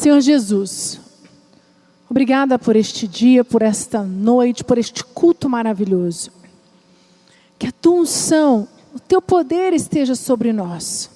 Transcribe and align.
Senhor 0.00 0.18
Jesus, 0.22 0.98
obrigada 2.08 2.58
por 2.58 2.74
este 2.74 3.06
dia, 3.06 3.44
por 3.44 3.60
esta 3.60 4.02
noite, 4.02 4.64
por 4.64 4.78
este 4.78 5.04
culto 5.04 5.46
maravilhoso. 5.46 6.32
Que 7.58 7.66
a 7.66 7.72
tua 7.72 8.00
unção, 8.00 8.66
o 8.94 8.98
teu 8.98 9.20
poder 9.20 9.74
esteja 9.74 10.14
sobre 10.14 10.54
nós. 10.54 11.10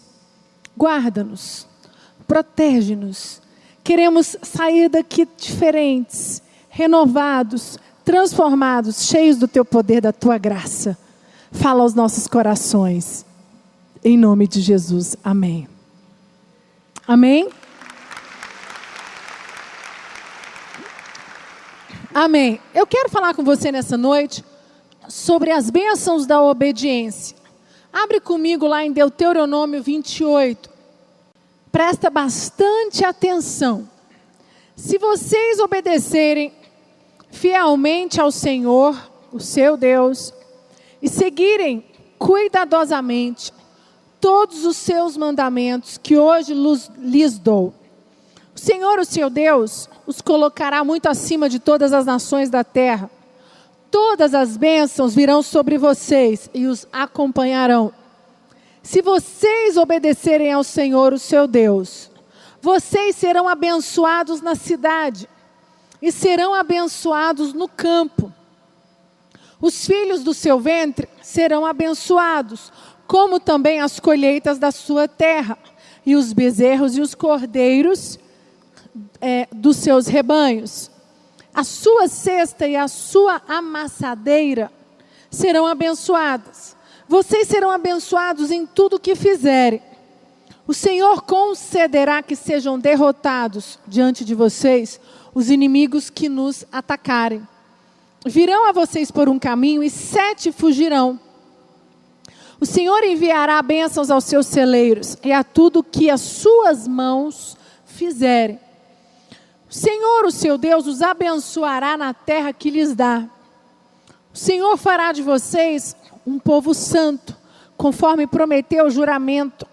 Guarda-nos, 0.77 1.67
protege-nos. 2.29 3.41
Queremos 3.83 4.37
sair 4.43 4.91
daqui 4.91 5.27
diferentes, 5.35 6.43
renovados, 6.69 7.79
transformados, 8.05 9.07
cheios 9.07 9.39
do 9.39 9.49
teu 9.49 9.65
poder, 9.65 10.03
da 10.03 10.13
tua 10.13 10.37
graça. 10.37 10.95
Fala 11.51 11.83
aos 11.85 11.95
nossos 11.95 12.27
corações. 12.27 13.25
Em 14.05 14.19
nome 14.19 14.47
de 14.47 14.61
Jesus. 14.61 15.17
Amém. 15.25 15.67
Amém. 17.09 17.49
Amém. 22.15 22.61
Eu 22.73 22.87
quero 22.87 23.09
falar 23.09 23.35
com 23.35 23.43
você 23.43 23.73
nessa 23.73 23.99
noite 23.99 24.45
sobre 25.09 25.51
as 25.51 25.69
bênçãos 25.69 26.27
da 26.27 26.41
obediência. 26.41 27.37
Abre 27.93 28.21
comigo 28.21 28.69
lá 28.69 28.85
em 28.85 28.93
Deuteronômio 28.93 29.83
28. 29.83 30.71
Presta 31.73 32.11
bastante 32.11 33.05
atenção. 33.05 33.91
Se 34.77 34.97
vocês 34.97 35.59
obedecerem 35.59 36.53
fielmente 37.33 38.21
ao 38.21 38.31
Senhor, 38.31 38.97
o 39.33 39.41
seu 39.41 39.77
Deus, 39.77 40.33
e 41.03 41.09
seguirem 41.09 41.85
cuidadosamente 42.17 43.53
todos 44.21 44.65
os 44.65 44.77
seus 44.77 45.17
mandamentos 45.17 45.99
que 45.99 46.17
hoje 46.17 46.55
lhes 46.97 47.39
dou, 47.41 47.75
o 48.55 48.59
Senhor, 48.59 49.01
o 49.01 49.05
seu 49.05 49.29
Deus, 49.29 49.89
os 50.07 50.21
colocará 50.21 50.85
muito 50.85 51.07
acima 51.07 51.49
de 51.49 51.59
todas 51.59 51.93
as 51.93 52.05
nações 52.05 52.51
da 52.51 52.63
terra. 52.63 53.11
Todas 53.91 54.35
as 54.35 54.57
bênçãos 54.57 55.15
virão 55.15 55.43
sobre 55.43 55.79
vocês 55.79 56.51
e 56.53 56.67
os 56.67 56.87
acompanharão. 56.93 57.93
Se 58.83 59.01
vocês 59.01 59.77
obedecerem 59.77 60.53
ao 60.53 60.65
Senhor, 60.65 61.13
o 61.13 61.19
seu 61.19 61.47
Deus, 61.47 62.11
vocês 62.61 63.17
serão 63.17 63.49
abençoados 63.49 64.41
na 64.41 64.55
cidade 64.55 65.29
e 66.03 66.13
serão 66.13 66.53
abençoados 66.53 67.53
no 67.53 67.69
campo. 67.69 68.33
Os 69.61 69.87
filhos 69.87 70.23
do 70.23 70.35
seu 70.35 70.61
ventre 70.61 71.09
serão 71.23 71.65
abençoados, 71.65 72.71
como 73.07 73.41
também 73.41 73.81
as 73.81 73.99
colheitas 73.99 74.59
da 74.59 74.71
sua 74.71 75.09
terra, 75.09 75.57
e 76.05 76.15
os 76.15 76.35
bezerros 76.35 76.99
e 76.99 77.01
os 77.01 77.15
cordeiros 77.15 78.19
é, 79.21 79.49
dos 79.53 79.77
seus 79.77 80.07
rebanhos. 80.07 80.91
A 81.55 81.63
sua 81.63 82.09
cesta 82.09 82.67
e 82.67 82.77
a 82.77 82.89
sua 82.89 83.41
amassadeira 83.47 84.71
serão 85.31 85.67
abençoadas. 85.67 86.77
Vocês 87.09 87.47
serão 87.47 87.71
abençoados 87.71 88.51
em 88.51 88.67
tudo 88.67 88.97
o 88.97 89.01
que 89.01 89.15
fizerem. 89.15 89.81
O 90.67 90.73
Senhor 90.73 91.23
concederá 91.23 92.23
que 92.23 92.35
sejam 92.35 92.79
derrotados 92.79 93.79
diante 93.87 94.25
de 94.25 94.35
vocês 94.35 94.99
os 95.35 95.51
inimigos 95.51 96.09
que 96.09 96.29
nos 96.29 96.65
atacarem. 96.73 97.47
Virão 98.25 98.67
a 98.67 98.73
vocês 98.73 99.11
por 99.11 99.29
um 99.29 99.39
caminho 99.39 99.83
e 99.83 99.91
sete 99.91 100.51
fugirão. 100.51 101.21
O 102.59 102.65
Senhor 102.65 103.05
enviará 103.05 103.61
bênçãos 103.61 104.11
aos 104.11 104.25
seus 104.25 104.47
celeiros 104.47 105.19
e 105.23 105.31
a 105.31 105.45
tudo 105.45 105.83
que 105.85 106.09
as 106.09 106.23
suas 106.23 106.89
mãos 106.89 107.59
fizerem. 107.85 108.59
Senhor, 109.75 110.25
o 110.25 110.31
seu 110.31 110.57
Deus, 110.57 110.87
os 110.87 111.03
abençoará 111.03 111.97
na 111.97 112.15
terra 112.15 112.53
que 112.53 112.71
lhes 112.71 112.95
dá. 112.95 113.29
O 114.33 114.39
Senhor 114.39 114.77
fará 114.77 115.11
de 115.11 115.21
vocês 115.21 115.97
um 116.25 116.39
povo 116.39 116.73
santo, 116.73 117.37
conforme 117.77 118.25
prometeu 118.25 118.87
o 118.87 118.91
juramento, 118.91 119.67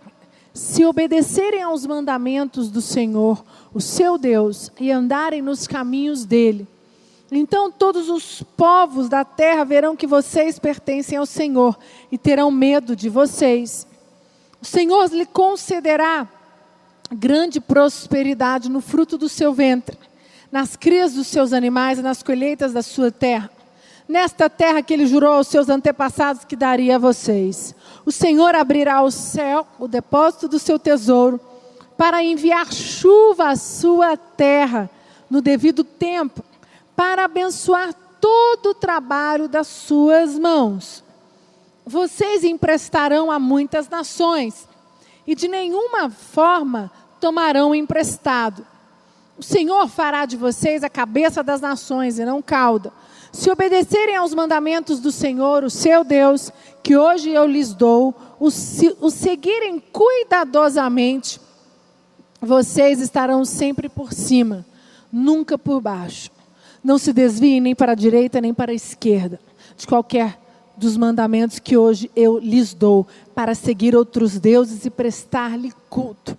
se 0.56 0.84
obedecerem 0.84 1.61
aos 1.61 1.85
mandamentos 1.85 2.72
do 2.72 2.81
Senhor, 2.81 3.45
o 3.72 3.79
seu 3.79 4.17
Deus, 4.17 4.72
e 4.79 4.91
andarem 4.91 5.40
nos 5.40 5.67
caminhos 5.67 6.25
dele. 6.25 6.67
Então 7.31 7.72
todos 7.72 8.09
os 8.09 8.41
povos 8.57 9.07
da 9.07 9.23
terra 9.23 9.63
verão 9.63 9.95
que 9.95 10.07
vocês 10.07 10.57
pertencem 10.57 11.19
ao 11.19 11.28
Senhor 11.28 11.78
e 12.11 12.17
terão 12.17 12.50
medo 12.50 12.95
de 12.95 13.07
vocês. 13.07 13.85
O 14.59 14.66
Senhor 14.66 15.11
lhe 15.11 15.28
concederá 15.28 16.28
grande 17.13 17.59
prosperidade 17.59 18.69
no 18.69 18.81
fruto 18.81 19.17
do 19.17 19.27
seu 19.27 19.53
ventre, 19.53 19.97
nas 20.51 20.75
crias 20.75 21.13
dos 21.13 21.27
seus 21.27 21.53
animais 21.53 21.99
e 21.99 22.01
nas 22.01 22.23
colheitas 22.23 22.73
da 22.73 22.81
sua 22.81 23.11
terra. 23.11 23.49
Nesta 24.07 24.49
terra 24.49 24.81
que 24.81 24.94
ele 24.94 25.05
jurou 25.05 25.33
aos 25.33 25.47
seus 25.47 25.69
antepassados 25.69 26.44
que 26.44 26.55
daria 26.55 26.95
a 26.95 26.99
vocês. 26.99 27.73
O 28.05 28.11
Senhor 28.11 28.55
abrirá 28.55 29.01
o 29.01 29.11
céu, 29.11 29.66
o 29.79 29.88
depósito 29.88 30.47
do 30.47 30.59
seu 30.59 30.77
tesouro, 30.77 31.39
para 31.97 32.23
enviar 32.23 32.72
chuva 32.73 33.49
à 33.49 33.55
sua 33.55 34.17
terra 34.17 34.89
no 35.29 35.41
devido 35.41 35.83
tempo, 35.83 36.43
para 36.95 37.25
abençoar 37.25 37.93
todo 38.19 38.72
o 38.72 38.73
trabalho 38.75 39.47
das 39.47 39.67
suas 39.67 40.38
mãos. 40.38 41.03
Vocês 41.85 42.43
emprestarão 42.43 43.31
a 43.31 43.39
muitas 43.39 43.88
nações, 43.88 44.67
e 45.25 45.35
de 45.35 45.47
nenhuma 45.47 46.09
forma 46.09 46.91
tomarão 47.21 47.73
emprestado. 47.73 48.65
O 49.37 49.43
Senhor 49.43 49.87
fará 49.87 50.25
de 50.25 50.35
vocês 50.35 50.83
a 50.83 50.89
cabeça 50.89 51.41
das 51.41 51.61
nações 51.61 52.19
e 52.19 52.25
não 52.25 52.41
cauda. 52.41 52.91
Se 53.31 53.49
obedecerem 53.49 54.17
aos 54.17 54.33
mandamentos 54.33 54.99
do 54.99 55.11
Senhor, 55.11 55.63
o 55.63 55.69
seu 55.69 56.03
Deus, 56.03 56.51
que 56.83 56.97
hoje 56.97 57.29
eu 57.29 57.45
lhes 57.45 57.73
dou, 57.73 58.13
os, 58.39 58.53
seguirem 59.13 59.79
cuidadosamente, 59.79 61.39
vocês 62.41 62.99
estarão 62.99 63.45
sempre 63.45 63.87
por 63.87 64.11
cima, 64.11 64.65
nunca 65.11 65.57
por 65.57 65.79
baixo. 65.79 66.29
Não 66.83 66.97
se 66.97 67.13
desviem 67.13 67.61
nem 67.61 67.75
para 67.75 67.93
a 67.93 67.95
direita 67.95 68.41
nem 68.41 68.53
para 68.53 68.71
a 68.71 68.75
esquerda 68.75 69.39
de 69.77 69.87
qualquer 69.87 70.39
dos 70.75 70.97
mandamentos 70.97 71.59
que 71.59 71.77
hoje 71.77 72.09
eu 72.15 72.39
lhes 72.39 72.73
dou, 72.73 73.07
para 73.35 73.53
seguir 73.53 73.95
outros 73.95 74.39
deuses 74.39 74.85
e 74.85 74.89
prestar-lhe 74.89 75.71
culto. 75.89 76.37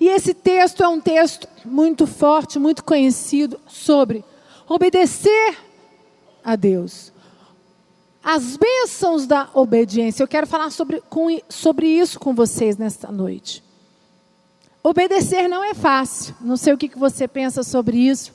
E 0.00 0.08
esse 0.08 0.34
texto 0.34 0.82
é 0.82 0.88
um 0.88 1.00
texto 1.00 1.48
muito 1.64 2.06
forte, 2.06 2.58
muito 2.58 2.84
conhecido 2.84 3.60
sobre 3.66 4.24
obedecer 4.68 5.56
a 6.42 6.56
Deus. 6.56 7.12
As 8.22 8.56
bênçãos 8.56 9.26
da 9.26 9.48
obediência. 9.54 10.22
Eu 10.22 10.28
quero 10.28 10.46
falar 10.46 10.70
sobre, 10.70 11.00
com, 11.08 11.26
sobre 11.48 11.86
isso 11.86 12.18
com 12.18 12.34
vocês 12.34 12.76
nesta 12.76 13.12
noite. 13.12 13.62
Obedecer 14.82 15.48
não 15.48 15.62
é 15.62 15.74
fácil. 15.74 16.34
Não 16.40 16.56
sei 16.56 16.72
o 16.72 16.78
que, 16.78 16.88
que 16.88 16.98
você 16.98 17.28
pensa 17.28 17.62
sobre 17.62 17.98
isso. 17.98 18.32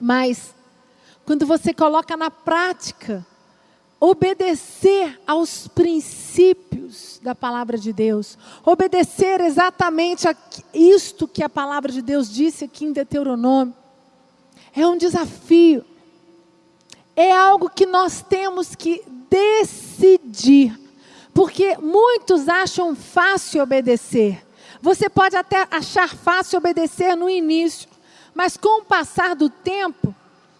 Mas, 0.00 0.54
quando 1.24 1.44
você 1.46 1.74
coloca 1.74 2.16
na 2.16 2.30
prática 2.30 3.26
obedecer 4.00 5.20
aos 5.26 5.68
princípios 5.68 6.71
da 7.22 7.34
palavra 7.34 7.78
de 7.78 7.92
Deus, 7.92 8.36
obedecer 8.64 9.40
exatamente 9.40 10.26
a 10.26 10.34
isto 10.74 11.28
que 11.28 11.42
a 11.42 11.48
palavra 11.48 11.92
de 11.92 12.02
Deus 12.02 12.28
disse 12.28 12.64
aqui 12.64 12.84
em 12.84 12.92
Deuteronômio, 12.92 13.74
é 14.74 14.86
um 14.86 14.96
desafio, 14.96 15.84
é 17.14 17.30
algo 17.30 17.70
que 17.70 17.86
nós 17.86 18.22
temos 18.22 18.74
que 18.74 19.04
decidir, 19.30 20.78
porque 21.32 21.78
muitos 21.78 22.48
acham 22.48 22.94
fácil 22.94 23.62
obedecer. 23.62 24.44
Você 24.80 25.08
pode 25.08 25.36
até 25.36 25.68
achar 25.70 26.08
fácil 26.08 26.58
obedecer 26.58 27.16
no 27.16 27.30
início, 27.30 27.88
mas 28.34 28.56
com 28.56 28.80
o 28.80 28.84
passar 28.84 29.36
do 29.36 29.48
tempo, 29.48 30.14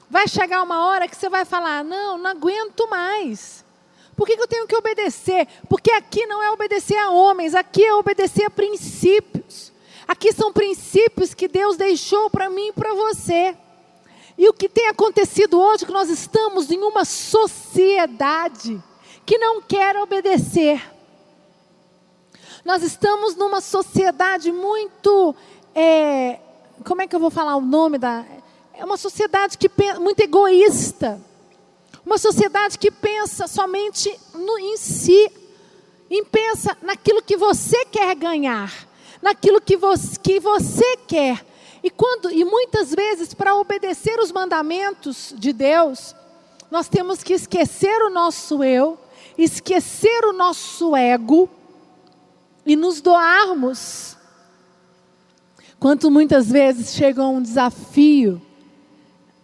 vai 0.09 0.29
chegar 0.29 0.63
uma 0.63 0.87
hora 0.87 1.09
que 1.09 1.17
você 1.17 1.29
vai 1.29 1.45
falar: 1.45 1.83
não, 1.83 2.19
não 2.19 2.31
aguento 2.31 2.89
mais. 2.89 3.62
Por 4.23 4.27
que, 4.29 4.37
que 4.37 4.43
eu 4.45 4.47
tenho 4.47 4.69
que 4.69 4.77
obedecer? 4.77 5.49
Porque 5.69 5.91
aqui 5.91 6.27
não 6.27 6.41
é 6.41 6.49
obedecer 6.53 6.97
a 6.97 7.11
homens, 7.11 7.57
aqui 7.57 7.85
é 7.85 7.93
obedecer 7.93 8.45
a 8.45 8.51
princípios. 8.51 9.73
Aqui 10.07 10.33
são 10.33 10.53
princípios 10.53 11.35
que 11.35 11.49
Deus 11.49 11.77
deixou 11.77 12.31
para 12.31 12.49
mim 12.49 12.69
e 12.69 12.73
para 12.73 12.95
você. 12.95 13.57
E 14.39 14.49
o 14.49 14.53
que 14.53 14.69
tem 14.69 14.87
acontecido 14.87 15.61
hoje 15.61 15.83
é 15.83 15.87
que 15.89 15.93
nós 15.93 16.09
estamos 16.09 16.71
em 16.71 16.79
uma 16.85 17.05
sociedade 17.05 18.81
que 19.27 19.39
não 19.39 19.61
quer 19.61 19.97
obedecer. 19.97 20.81
Nós 22.65 22.85
estamos 22.85 23.35
numa 23.35 23.61
sociedade 23.61 24.53
muito. 24.53 25.35
É, 25.75 26.39
como 26.85 27.03
é 27.03 27.09
que 27.09 27.17
eu 27.17 27.21
vou 27.21 27.29
falar 27.29 27.57
o 27.57 27.61
nome 27.61 27.99
da. 27.99 28.25
É 28.73 28.85
uma 28.85 28.97
sociedade 28.97 29.59
que 29.59 29.69
muito 29.99 30.21
egoísta. 30.21 31.21
Uma 32.05 32.19
sociedade 32.19 32.79
que 32.79 32.91
pensa 32.91 33.47
somente 33.47 34.15
no, 34.35 34.59
em 34.59 34.77
si. 34.77 35.31
E 36.11 36.25
pensa 36.25 36.77
naquilo 36.83 37.23
que 37.23 37.37
você 37.37 37.85
quer 37.87 38.15
ganhar. 38.15 38.73
Naquilo 39.23 39.61
que 39.61 39.77
você, 39.77 40.19
que 40.21 40.41
você 40.41 40.97
quer. 41.07 41.45
E, 41.83 41.91
quando, 41.91 42.31
e 42.31 42.45
muitas 42.45 42.95
vezes, 42.95 43.35
para 43.35 43.57
obedecer 43.57 44.19
os 44.21 44.31
mandamentos 44.31 45.35
de 45.37 45.53
Deus, 45.53 46.15
nós 46.71 46.89
temos 46.89 47.23
que 47.23 47.33
esquecer 47.33 48.03
o 48.03 48.11
nosso 48.11 48.63
eu, 48.63 48.99
esquecer 49.37 50.25
o 50.25 50.33
nosso 50.33 50.95
ego 50.97 51.49
e 52.65 52.77
nos 52.77 53.01
doarmos. 53.01 54.17
Quanto 55.79 56.11
muitas 56.11 56.49
vezes 56.49 56.95
chega 56.95 57.25
um 57.25 57.43
desafio 57.43 58.41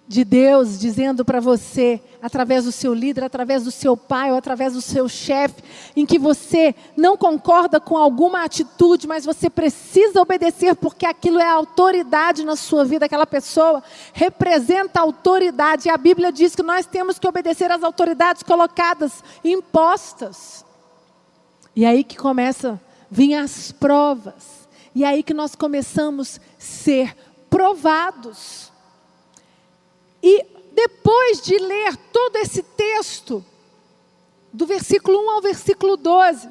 de 0.09 0.25
Deus 0.25 0.79
dizendo 0.79 1.23
para 1.23 1.39
você, 1.39 2.01
através 2.23 2.65
do 2.65 2.73
seu 2.73 2.95
líder, 2.95 3.25
através 3.25 3.65
do 3.65 3.71
seu 3.71 3.95
pai 3.95 4.31
ou 4.33 4.39
através 4.39 4.73
do 4.73 4.81
seu 4.81 5.07
chefe, 5.07 5.63
em 5.95 6.07
que 6.07 6.19
você 6.19 6.75
não 6.97 7.15
concorda 7.15 7.79
com 7.79 7.95
alguma 7.95 8.43
atitude, 8.43 9.07
mas 9.07 9.27
você 9.27 9.51
precisa 9.51 10.23
obedecer 10.23 10.75
porque 10.75 11.05
aquilo 11.05 11.39
é 11.39 11.47
autoridade 11.47 12.43
na 12.43 12.57
sua 12.57 12.87
vida, 12.87 13.05
aquela 13.05 13.27
pessoa 13.27 13.83
representa 14.15 14.99
autoridade. 14.99 15.89
E 15.89 15.91
a 15.91 15.99
Bíblia 15.99 16.33
diz 16.33 16.57
que 16.57 16.63
nós 16.63 16.87
temos 16.87 17.19
que 17.19 17.29
obedecer 17.29 17.71
às 17.71 17.83
autoridades 17.83 18.43
colocadas, 18.43 19.23
impostas. 19.45 20.65
E 21.77 21.85
aí 21.85 22.03
que 22.03 22.17
começa 22.17 22.81
vir 23.11 23.35
as 23.35 23.73
provas. 23.73 24.67
E 24.95 25.05
aí 25.05 25.23
que 25.23 25.35
nós 25.35 25.55
começamos 25.55 26.39
a 26.39 26.41
ser 26.59 27.15
provados. 27.51 28.73
E 30.29 30.45
depois 30.73 31.41
de 31.41 31.57
ler 31.57 31.97
todo 32.13 32.37
esse 32.37 32.63
texto, 32.63 33.43
do 34.53 34.67
versículo 34.67 35.19
1 35.25 35.31
ao 35.31 35.41
versículo 35.41 35.97
12, 35.97 36.51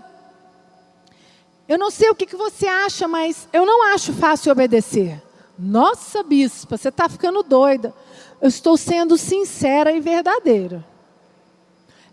eu 1.70 1.78
não 1.78 1.92
sei 1.92 2.10
o 2.10 2.16
que, 2.16 2.26
que 2.26 2.36
você 2.36 2.66
acha, 2.66 3.08
mas 3.08 3.48
eu 3.54 3.68
não 3.68 3.84
acho 3.94 4.14
fácil 4.14 4.52
obedecer. 4.52 5.22
Nossa, 5.60 6.24
bispa, 6.24 6.76
você 6.76 6.90
está 6.90 7.08
ficando 7.08 7.44
doida. 7.44 7.94
Eu 8.42 8.48
estou 8.50 8.78
sendo 8.78 9.16
sincera 9.16 9.92
e 9.92 10.00
verdadeira. 10.00 10.84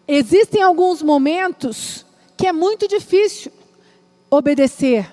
Existem 0.06 0.60
alguns 0.60 1.00
momentos 1.00 2.04
que 2.36 2.46
é 2.46 2.52
muito 2.52 2.86
difícil 2.86 3.50
obedecer. 4.30 5.10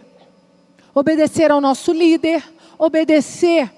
Obedecer 0.93 1.49
ao 1.49 1.61
nosso 1.61 1.93
líder, 1.93 2.43
obedecer 2.77 3.71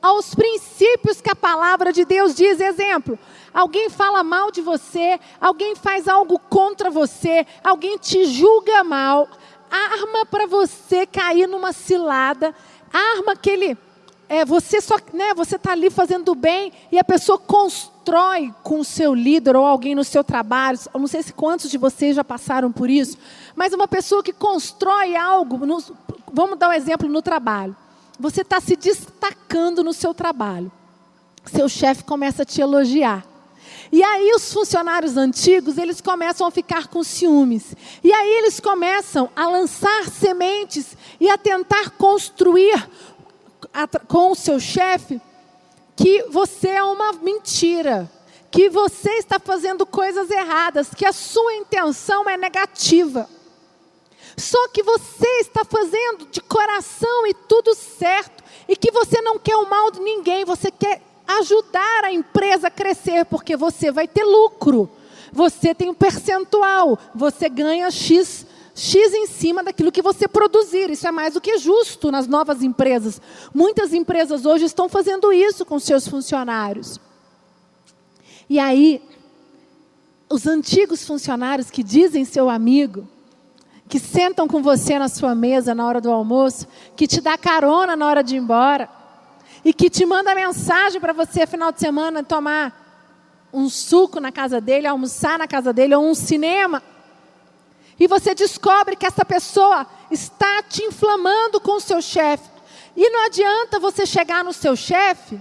aos 0.00 0.34
princípios 0.34 1.20
que 1.20 1.30
a 1.30 1.36
palavra 1.36 1.92
de 1.92 2.04
Deus 2.04 2.34
diz. 2.34 2.60
Exemplo, 2.60 3.18
alguém 3.52 3.90
fala 3.90 4.22
mal 4.22 4.50
de 4.50 4.60
você, 4.60 5.18
alguém 5.40 5.74
faz 5.74 6.08
algo 6.08 6.38
contra 6.38 6.90
você, 6.90 7.46
alguém 7.62 7.98
te 7.98 8.24
julga 8.26 8.84
mal, 8.84 9.28
arma 9.70 10.26
para 10.26 10.46
você 10.46 11.06
cair 11.06 11.46
numa 11.46 11.72
cilada, 11.72 12.54
arma 12.92 13.32
aquele. 13.32 13.76
É, 14.30 14.44
você 14.44 14.78
só, 14.78 14.96
né, 15.14 15.32
você 15.32 15.56
está 15.56 15.72
ali 15.72 15.88
fazendo 15.88 16.34
bem 16.34 16.70
e 16.92 16.98
a 16.98 17.04
pessoa 17.04 17.38
constrói 17.38 18.52
com 18.62 18.80
o 18.80 18.84
seu 18.84 19.14
líder 19.14 19.56
ou 19.56 19.64
alguém 19.64 19.94
no 19.94 20.04
seu 20.04 20.22
trabalho. 20.22 20.78
Eu 20.92 21.00
não 21.00 21.06
sei 21.06 21.22
se 21.22 21.32
quantos 21.32 21.70
de 21.70 21.78
vocês 21.78 22.14
já 22.14 22.22
passaram 22.22 22.70
por 22.70 22.90
isso, 22.90 23.16
mas 23.56 23.72
uma 23.72 23.88
pessoa 23.88 24.22
que 24.22 24.34
constrói 24.34 25.16
algo, 25.16 25.64
no, 25.64 25.82
vamos 26.30 26.58
dar 26.58 26.68
um 26.68 26.72
exemplo 26.74 27.08
no 27.08 27.22
trabalho. 27.22 27.74
Você 28.18 28.42
está 28.42 28.60
se 28.60 28.76
destacando 28.76 29.84
no 29.84 29.92
seu 29.92 30.12
trabalho. 30.12 30.70
Seu 31.46 31.68
chefe 31.68 32.04
começa 32.04 32.42
a 32.42 32.46
te 32.46 32.60
elogiar. 32.60 33.26
E 33.90 34.02
aí 34.02 34.32
os 34.34 34.52
funcionários 34.52 35.16
antigos, 35.16 35.78
eles 35.78 36.00
começam 36.00 36.46
a 36.46 36.50
ficar 36.50 36.88
com 36.88 37.02
ciúmes. 37.02 37.74
E 38.02 38.12
aí 38.12 38.30
eles 38.38 38.60
começam 38.60 39.30
a 39.34 39.46
lançar 39.46 40.08
sementes 40.08 40.96
e 41.20 41.30
a 41.30 41.38
tentar 41.38 41.90
construir 41.90 42.88
com 44.06 44.32
o 44.32 44.34
seu 44.34 44.60
chefe 44.60 45.20
que 45.96 46.24
você 46.30 46.68
é 46.68 46.82
uma 46.82 47.12
mentira, 47.14 48.08
que 48.50 48.68
você 48.68 49.10
está 49.14 49.40
fazendo 49.40 49.84
coisas 49.84 50.30
erradas, 50.30 50.94
que 50.94 51.04
a 51.04 51.12
sua 51.12 51.54
intenção 51.54 52.28
é 52.28 52.36
negativa. 52.36 53.28
Só 54.38 54.68
que 54.68 54.82
você 54.82 55.26
está 55.40 55.64
fazendo 55.64 56.26
de 56.30 56.40
coração 56.40 57.26
e 57.26 57.34
tudo 57.34 57.74
certo, 57.74 58.44
e 58.68 58.76
que 58.76 58.90
você 58.90 59.20
não 59.20 59.38
quer 59.38 59.56
o 59.56 59.68
mal 59.68 59.90
de 59.90 60.00
ninguém, 60.00 60.44
você 60.44 60.70
quer 60.70 61.02
ajudar 61.26 62.04
a 62.04 62.12
empresa 62.12 62.68
a 62.68 62.70
crescer, 62.70 63.24
porque 63.26 63.56
você 63.56 63.90
vai 63.90 64.06
ter 64.06 64.24
lucro. 64.24 64.88
Você 65.32 65.74
tem 65.74 65.90
um 65.90 65.94
percentual, 65.94 66.98
você 67.14 67.48
ganha 67.48 67.90
X, 67.90 68.46
X 68.74 69.12
em 69.12 69.26
cima 69.26 69.62
daquilo 69.62 69.92
que 69.92 70.00
você 70.00 70.26
produzir. 70.26 70.88
Isso 70.88 71.06
é 71.06 71.10
mais 71.10 71.34
do 71.34 71.40
que 71.40 71.58
justo 71.58 72.10
nas 72.10 72.26
novas 72.26 72.62
empresas. 72.62 73.20
Muitas 73.52 73.92
empresas 73.92 74.46
hoje 74.46 74.64
estão 74.64 74.88
fazendo 74.88 75.32
isso 75.32 75.66
com 75.66 75.78
seus 75.78 76.08
funcionários. 76.08 76.98
E 78.48 78.58
aí, 78.58 79.02
os 80.30 80.46
antigos 80.46 81.04
funcionários 81.04 81.70
que 81.70 81.82
dizem 81.82 82.24
seu 82.24 82.48
amigo, 82.48 83.06
que 83.88 83.98
sentam 83.98 84.46
com 84.46 84.62
você 84.62 84.98
na 84.98 85.08
sua 85.08 85.34
mesa 85.34 85.74
na 85.74 85.86
hora 85.86 86.00
do 86.00 86.10
almoço, 86.10 86.66
que 86.94 87.06
te 87.06 87.20
dá 87.20 87.38
carona 87.38 87.96
na 87.96 88.06
hora 88.06 88.22
de 88.22 88.36
ir 88.36 88.38
embora, 88.38 88.88
e 89.64 89.72
que 89.72 89.88
te 89.88 90.04
manda 90.04 90.34
mensagem 90.34 91.00
para 91.00 91.12
você 91.12 91.46
final 91.46 91.72
de 91.72 91.80
semana 91.80 92.22
tomar 92.22 93.48
um 93.52 93.68
suco 93.68 94.20
na 94.20 94.30
casa 94.30 94.60
dele, 94.60 94.86
almoçar 94.86 95.38
na 95.38 95.48
casa 95.48 95.72
dele, 95.72 95.94
ou 95.94 96.04
um 96.04 96.14
cinema. 96.14 96.82
E 97.98 98.06
você 98.06 98.34
descobre 98.34 98.94
que 98.94 99.06
essa 99.06 99.24
pessoa 99.24 99.86
está 100.10 100.62
te 100.62 100.84
inflamando 100.84 101.60
com 101.60 101.72
o 101.72 101.80
seu 101.80 102.00
chefe. 102.00 102.48
E 102.96 103.10
não 103.10 103.26
adianta 103.26 103.80
você 103.80 104.04
chegar 104.04 104.44
no 104.44 104.52
seu 104.52 104.76
chefe 104.76 105.40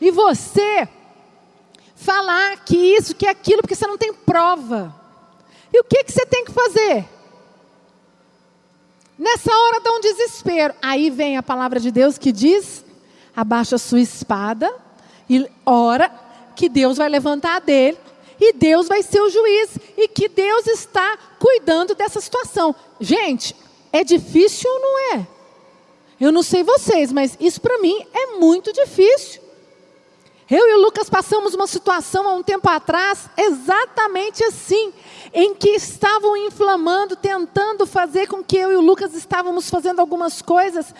e 0.00 0.10
você 0.10 0.88
falar 1.96 2.58
que 2.64 2.76
isso, 2.76 3.14
que 3.14 3.26
aquilo, 3.26 3.62
porque 3.62 3.74
você 3.74 3.86
não 3.86 3.98
tem 3.98 4.12
prova. 4.12 4.94
E 5.72 5.80
o 5.80 5.84
que, 5.84 6.04
que 6.04 6.12
você 6.12 6.24
tem 6.26 6.44
que 6.44 6.52
fazer? 6.52 7.08
Nessa 9.18 9.50
hora 9.52 9.80
dá 9.80 9.92
um 9.92 10.00
desespero. 10.00 10.74
Aí 10.80 11.10
vem 11.10 11.36
a 11.36 11.42
palavra 11.42 11.80
de 11.80 11.90
Deus 11.90 12.16
que 12.16 12.30
diz: 12.30 12.84
abaixa 13.34 13.76
a 13.76 13.78
sua 13.78 14.00
espada 14.00 14.72
e 15.28 15.46
ora 15.66 16.10
que 16.54 16.68
Deus 16.68 16.96
vai 16.98 17.08
levantar 17.08 17.56
a 17.56 17.60
dele 17.60 17.98
e 18.40 18.52
Deus 18.52 18.86
vai 18.86 19.02
ser 19.02 19.20
o 19.20 19.28
juiz 19.28 19.76
e 19.96 20.06
que 20.06 20.28
Deus 20.28 20.66
está 20.66 21.18
cuidando 21.38 21.94
dessa 21.94 22.20
situação. 22.20 22.74
Gente, 23.00 23.54
é 23.92 24.04
difícil 24.04 24.70
ou 24.70 24.80
não 24.80 25.14
é? 25.16 25.26
Eu 26.20 26.32
não 26.32 26.42
sei 26.42 26.62
vocês, 26.62 27.12
mas 27.12 27.36
isso 27.40 27.60
para 27.60 27.78
mim 27.78 28.06
é 28.12 28.38
muito 28.38 28.72
difícil. 28.72 29.40
Eu 30.50 30.66
e 30.66 30.74
o 30.76 30.80
Lucas 30.80 31.10
passamos 31.10 31.54
uma 31.54 31.66
situação 31.66 32.26
há 32.26 32.32
um 32.32 32.42
tempo 32.42 32.66
atrás, 32.70 33.28
exatamente 33.36 34.42
assim, 34.42 34.94
em 35.34 35.54
que 35.54 35.70
estavam 35.70 36.34
inflamando, 36.38 37.14
tentando 37.14 37.86
fazer 37.86 38.26
com 38.28 38.42
que 38.42 38.56
eu 38.56 38.72
e 38.72 38.76
o 38.76 38.80
Lucas 38.80 39.14
estávamos 39.14 39.68
fazendo 39.68 40.00
algumas 40.00 40.40
coisas, 40.40 40.94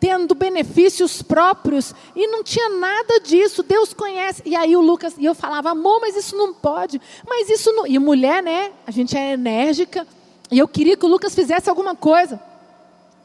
tendo 0.00 0.34
benefícios 0.34 1.20
próprios, 1.20 1.94
e 2.16 2.26
não 2.28 2.42
tinha 2.42 2.70
nada 2.70 3.20
disso, 3.20 3.62
Deus 3.62 3.92
conhece. 3.92 4.42
E 4.46 4.56
aí 4.56 4.74
o 4.74 4.80
Lucas, 4.80 5.14
e 5.18 5.26
eu 5.26 5.34
falava, 5.34 5.72
amor, 5.72 6.00
mas 6.00 6.16
isso 6.16 6.34
não 6.34 6.54
pode, 6.54 6.98
mas 7.28 7.50
isso 7.50 7.70
não. 7.72 7.86
E 7.86 7.98
mulher, 7.98 8.42
né? 8.42 8.72
A 8.86 8.90
gente 8.90 9.14
é 9.14 9.32
enérgica, 9.34 10.06
e 10.50 10.58
eu 10.58 10.66
queria 10.66 10.96
que 10.96 11.04
o 11.04 11.08
Lucas 11.08 11.34
fizesse 11.34 11.68
alguma 11.68 11.94
coisa. 11.94 12.40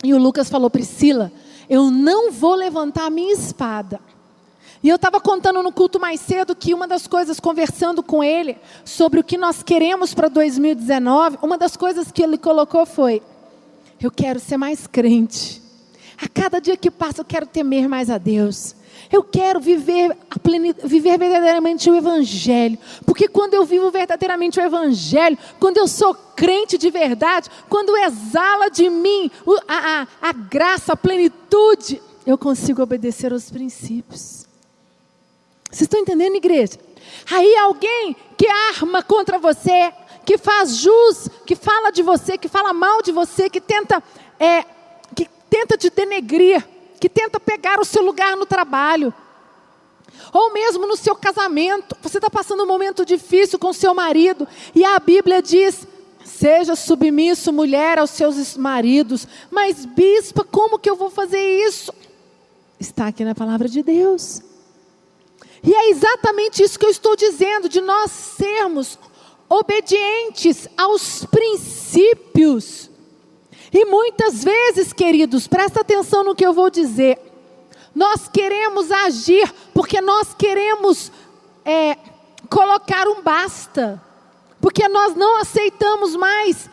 E 0.04 0.14
o 0.14 0.18
Lucas 0.18 0.50
falou, 0.50 0.70
Priscila, 0.70 1.32
eu 1.70 1.90
não 1.90 2.30
vou 2.30 2.56
levantar 2.56 3.06
a 3.06 3.10
minha 3.10 3.34
espada 3.34 4.02
e 4.86 4.90
eu 4.90 4.98
estava 4.98 5.20
contando 5.20 5.64
no 5.64 5.72
culto 5.72 6.00
mais 6.00 6.20
cedo 6.20 6.56
que 6.56 6.72
uma 6.72 6.88
das 6.88 7.08
coisas, 7.08 7.40
conversando 7.40 8.04
com 8.04 8.24
ele 8.24 8.56
sobre 8.84 9.20
o 9.20 9.24
que 9.24 9.36
nós 9.36 9.64
queremos 9.64 10.14
para 10.14 10.28
2019, 10.28 11.40
uma 11.42 11.58
das 11.58 11.76
coisas 11.76 12.12
que 12.12 12.22
ele 12.22 12.38
colocou 12.38 12.86
foi: 12.86 13.20
eu 14.00 14.12
quero 14.12 14.40
ser 14.40 14.58
mais 14.58 14.86
crente. 14.86 15.60
A 16.22 16.30
cada 16.30 16.62
dia 16.62 16.78
que 16.78 16.92
passa, 16.92 17.22
eu 17.22 17.26
quero 17.26 17.48
temer 17.48 17.90
mais 17.90 18.12
a 18.12 18.20
Deus. 18.20 18.76
Eu 19.12 19.24
quero 19.24 19.60
viver, 19.60 20.16
viver 20.84 21.18
verdadeiramente 21.18 21.90
o 21.90 21.96
Evangelho. 21.96 22.78
Porque 23.08 23.28
quando 23.28 23.56
eu 23.56 23.66
vivo 23.66 23.90
verdadeiramente 23.90 24.60
o 24.60 24.64
Evangelho, 24.64 25.36
quando 25.60 25.78
eu 25.78 25.88
sou 25.88 26.14
crente 26.14 26.78
de 26.78 26.92
verdade, 26.92 27.50
quando 27.70 27.98
exala 27.98 28.70
de 28.70 28.88
mim 28.88 29.32
a, 29.68 30.04
a, 30.22 30.30
a 30.30 30.32
graça, 30.32 30.94
a 30.94 30.96
plenitude, 30.96 32.00
eu 32.24 32.38
consigo 32.38 32.84
obedecer 32.84 33.34
aos 33.34 33.50
princípios. 33.50 34.45
Vocês 35.76 35.88
estão 35.88 36.00
entendendo, 36.00 36.38
igreja? 36.38 36.80
Aí 37.30 37.54
alguém 37.58 38.16
que 38.38 38.48
arma 38.48 39.04
contra 39.04 39.38
você, 39.38 39.92
que 40.26 40.38
faz 40.38 40.78
jus, 40.78 41.28
que 41.46 41.54
fala 41.54 41.92
de 41.92 42.02
você, 42.02 42.38
que 42.38 42.48
fala 42.48 42.72
mal 42.72 43.02
de 43.02 43.12
você, 43.12 43.50
que 43.50 43.60
tenta, 43.60 44.02
é, 44.40 44.64
que 45.14 45.28
tenta 45.50 45.78
te 45.78 45.90
denegrir, 45.90 46.66
que 46.98 47.10
tenta 47.10 47.42
pegar 47.42 47.82
o 47.82 47.84
seu 47.84 48.02
lugar 48.02 48.38
no 48.38 48.46
trabalho, 48.46 49.14
ou 50.32 50.54
mesmo 50.54 50.88
no 50.88 50.96
seu 50.96 51.14
casamento. 51.14 51.94
Você 52.02 52.20
está 52.20 52.30
passando 52.30 52.64
um 52.64 52.68
momento 52.68 53.06
difícil 53.06 53.60
com 53.60 53.74
seu 53.74 53.94
marido, 53.94 54.48
e 54.74 54.86
a 54.86 54.98
Bíblia 54.98 55.42
diz: 55.42 55.86
seja 56.24 56.74
submisso, 56.78 57.52
mulher, 57.52 58.00
aos 58.00 58.12
seus 58.12 58.56
maridos. 58.56 59.28
Mas, 59.52 59.86
bispa, 59.86 60.46
como 60.46 60.80
que 60.80 60.90
eu 60.90 60.96
vou 60.96 61.10
fazer 61.10 61.66
isso? 61.68 61.94
Está 62.80 63.08
aqui 63.08 63.26
na 63.26 63.36
palavra 63.36 63.68
de 63.68 63.84
Deus. 63.84 64.55
E 65.66 65.74
é 65.74 65.90
exatamente 65.90 66.62
isso 66.62 66.78
que 66.78 66.86
eu 66.86 66.92
estou 66.92 67.16
dizendo, 67.16 67.68
de 67.68 67.82
nós 67.82 68.12
sermos 68.12 69.00
obedientes 69.50 70.68
aos 70.78 71.26
princípios. 71.26 72.90
E 73.74 73.84
muitas 73.86 74.44
vezes, 74.44 74.94
queridos, 74.94 75.48
presta 75.48 75.82
atenção 75.82 76.24
no 76.24 76.36
que 76.36 76.46
eu 76.46 76.54
vou 76.54 76.70
dizer. 76.70 77.20
Nós 77.94 78.28
queremos 78.28 78.92
agir 78.92 79.52
porque 79.74 80.00
nós 80.02 80.34
queremos 80.34 81.12
é, 81.64 81.98
colocar 82.50 83.08
um 83.08 83.22
basta, 83.22 84.02
porque 84.62 84.88
nós 84.88 85.16
não 85.16 85.38
aceitamos 85.38 86.16
mais 86.16 86.70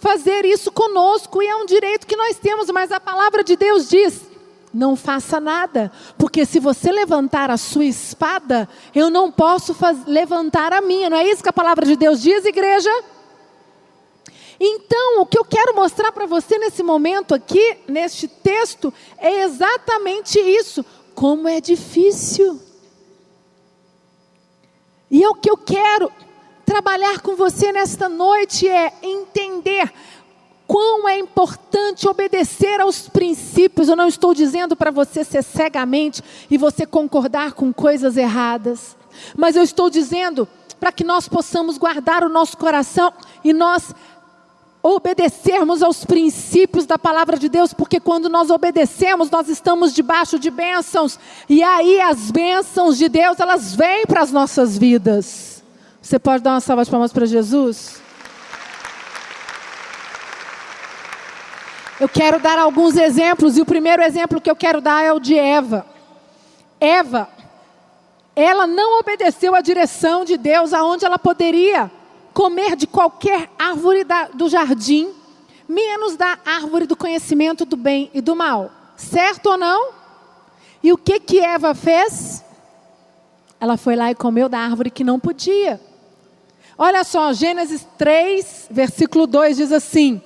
fazer 0.00 0.44
isso 0.44 0.70
conosco, 0.70 1.42
e 1.42 1.46
é 1.46 1.56
um 1.56 1.66
direito 1.66 2.06
que 2.06 2.16
nós 2.16 2.38
temos, 2.38 2.70
mas 2.70 2.92
a 2.92 3.00
palavra 3.00 3.42
de 3.42 3.56
Deus 3.56 3.88
diz: 3.88 4.31
não 4.72 4.96
faça 4.96 5.38
nada, 5.38 5.92
porque 6.16 6.46
se 6.46 6.58
você 6.58 6.90
levantar 6.90 7.50
a 7.50 7.56
sua 7.56 7.84
espada, 7.84 8.68
eu 8.94 9.10
não 9.10 9.30
posso 9.30 9.74
faz, 9.74 10.06
levantar 10.06 10.72
a 10.72 10.80
minha, 10.80 11.10
não 11.10 11.16
é 11.16 11.28
isso 11.28 11.42
que 11.42 11.48
a 11.48 11.52
palavra 11.52 11.84
de 11.84 11.96
Deus 11.96 12.22
diz, 12.22 12.44
igreja? 12.44 12.90
Então, 14.58 15.20
o 15.20 15.26
que 15.26 15.38
eu 15.38 15.44
quero 15.44 15.74
mostrar 15.74 16.12
para 16.12 16.24
você 16.24 16.56
nesse 16.56 16.82
momento 16.82 17.34
aqui, 17.34 17.78
neste 17.88 18.28
texto, 18.28 18.94
é 19.18 19.42
exatamente 19.42 20.38
isso. 20.38 20.84
Como 21.14 21.48
é 21.48 21.60
difícil. 21.60 22.60
E 25.10 25.22
é 25.22 25.28
o 25.28 25.34
que 25.34 25.50
eu 25.50 25.56
quero 25.56 26.10
trabalhar 26.64 27.20
com 27.20 27.34
você 27.34 27.72
nesta 27.72 28.08
noite 28.08 28.68
é 28.68 28.92
entender 29.02 29.92
quão 30.72 31.06
é 31.06 31.18
importante 31.18 32.08
obedecer 32.08 32.80
aos 32.80 33.06
princípios. 33.06 33.90
Eu 33.90 33.96
não 33.96 34.08
estou 34.08 34.32
dizendo 34.32 34.74
para 34.74 34.90
você 34.90 35.22
ser 35.22 35.42
cegamente 35.42 36.22
e 36.50 36.56
você 36.56 36.86
concordar 36.86 37.52
com 37.52 37.70
coisas 37.74 38.16
erradas, 38.16 38.96
mas 39.36 39.54
eu 39.54 39.62
estou 39.62 39.90
dizendo 39.90 40.48
para 40.80 40.90
que 40.90 41.04
nós 41.04 41.28
possamos 41.28 41.76
guardar 41.76 42.24
o 42.24 42.28
nosso 42.30 42.56
coração 42.56 43.12
e 43.44 43.52
nós 43.52 43.94
obedecermos 44.82 45.82
aos 45.82 46.06
princípios 46.06 46.86
da 46.86 46.98
palavra 46.98 47.36
de 47.36 47.50
Deus, 47.50 47.74
porque 47.74 48.00
quando 48.00 48.30
nós 48.30 48.48
obedecemos, 48.48 49.30
nós 49.30 49.50
estamos 49.50 49.92
debaixo 49.92 50.38
de 50.38 50.50
bênçãos, 50.50 51.18
e 51.50 51.62
aí 51.62 52.00
as 52.00 52.30
bênçãos 52.30 52.96
de 52.96 53.10
Deus, 53.10 53.38
elas 53.38 53.74
vêm 53.76 54.06
para 54.06 54.22
as 54.22 54.32
nossas 54.32 54.78
vidas. 54.78 55.62
Você 56.00 56.18
pode 56.18 56.42
dar 56.42 56.54
uma 56.54 56.60
salva 56.60 56.82
de 56.82 56.90
palmas 56.90 57.12
para 57.12 57.26
Jesus? 57.26 58.01
Eu 62.02 62.08
quero 62.08 62.40
dar 62.40 62.58
alguns 62.58 62.96
exemplos, 62.96 63.56
e 63.56 63.60
o 63.60 63.64
primeiro 63.64 64.02
exemplo 64.02 64.40
que 64.40 64.50
eu 64.50 64.56
quero 64.56 64.80
dar 64.80 65.04
é 65.04 65.12
o 65.12 65.20
de 65.20 65.38
Eva. 65.38 65.86
Eva, 66.80 67.28
ela 68.34 68.66
não 68.66 68.98
obedeceu 68.98 69.54
a 69.54 69.60
direção 69.60 70.24
de 70.24 70.36
Deus 70.36 70.72
aonde 70.72 71.04
ela 71.04 71.16
poderia 71.16 71.88
comer 72.34 72.74
de 72.74 72.88
qualquer 72.88 73.48
árvore 73.56 74.02
da, 74.02 74.24
do 74.24 74.48
jardim, 74.48 75.14
menos 75.68 76.16
da 76.16 76.40
árvore 76.44 76.88
do 76.88 76.96
conhecimento 76.96 77.64
do 77.64 77.76
bem 77.76 78.10
e 78.12 78.20
do 78.20 78.34
mal. 78.34 78.72
Certo 78.96 79.50
ou 79.50 79.56
não? 79.56 79.92
E 80.82 80.92
o 80.92 80.98
que 80.98 81.20
que 81.20 81.38
Eva 81.38 81.72
fez? 81.72 82.44
Ela 83.60 83.76
foi 83.76 83.94
lá 83.94 84.10
e 84.10 84.16
comeu 84.16 84.48
da 84.48 84.58
árvore 84.58 84.90
que 84.90 85.04
não 85.04 85.20
podia. 85.20 85.80
Olha 86.76 87.04
só, 87.04 87.32
Gênesis 87.32 87.86
3, 87.96 88.66
versículo 88.72 89.24
2 89.24 89.56
diz 89.56 89.70
assim: 89.70 90.20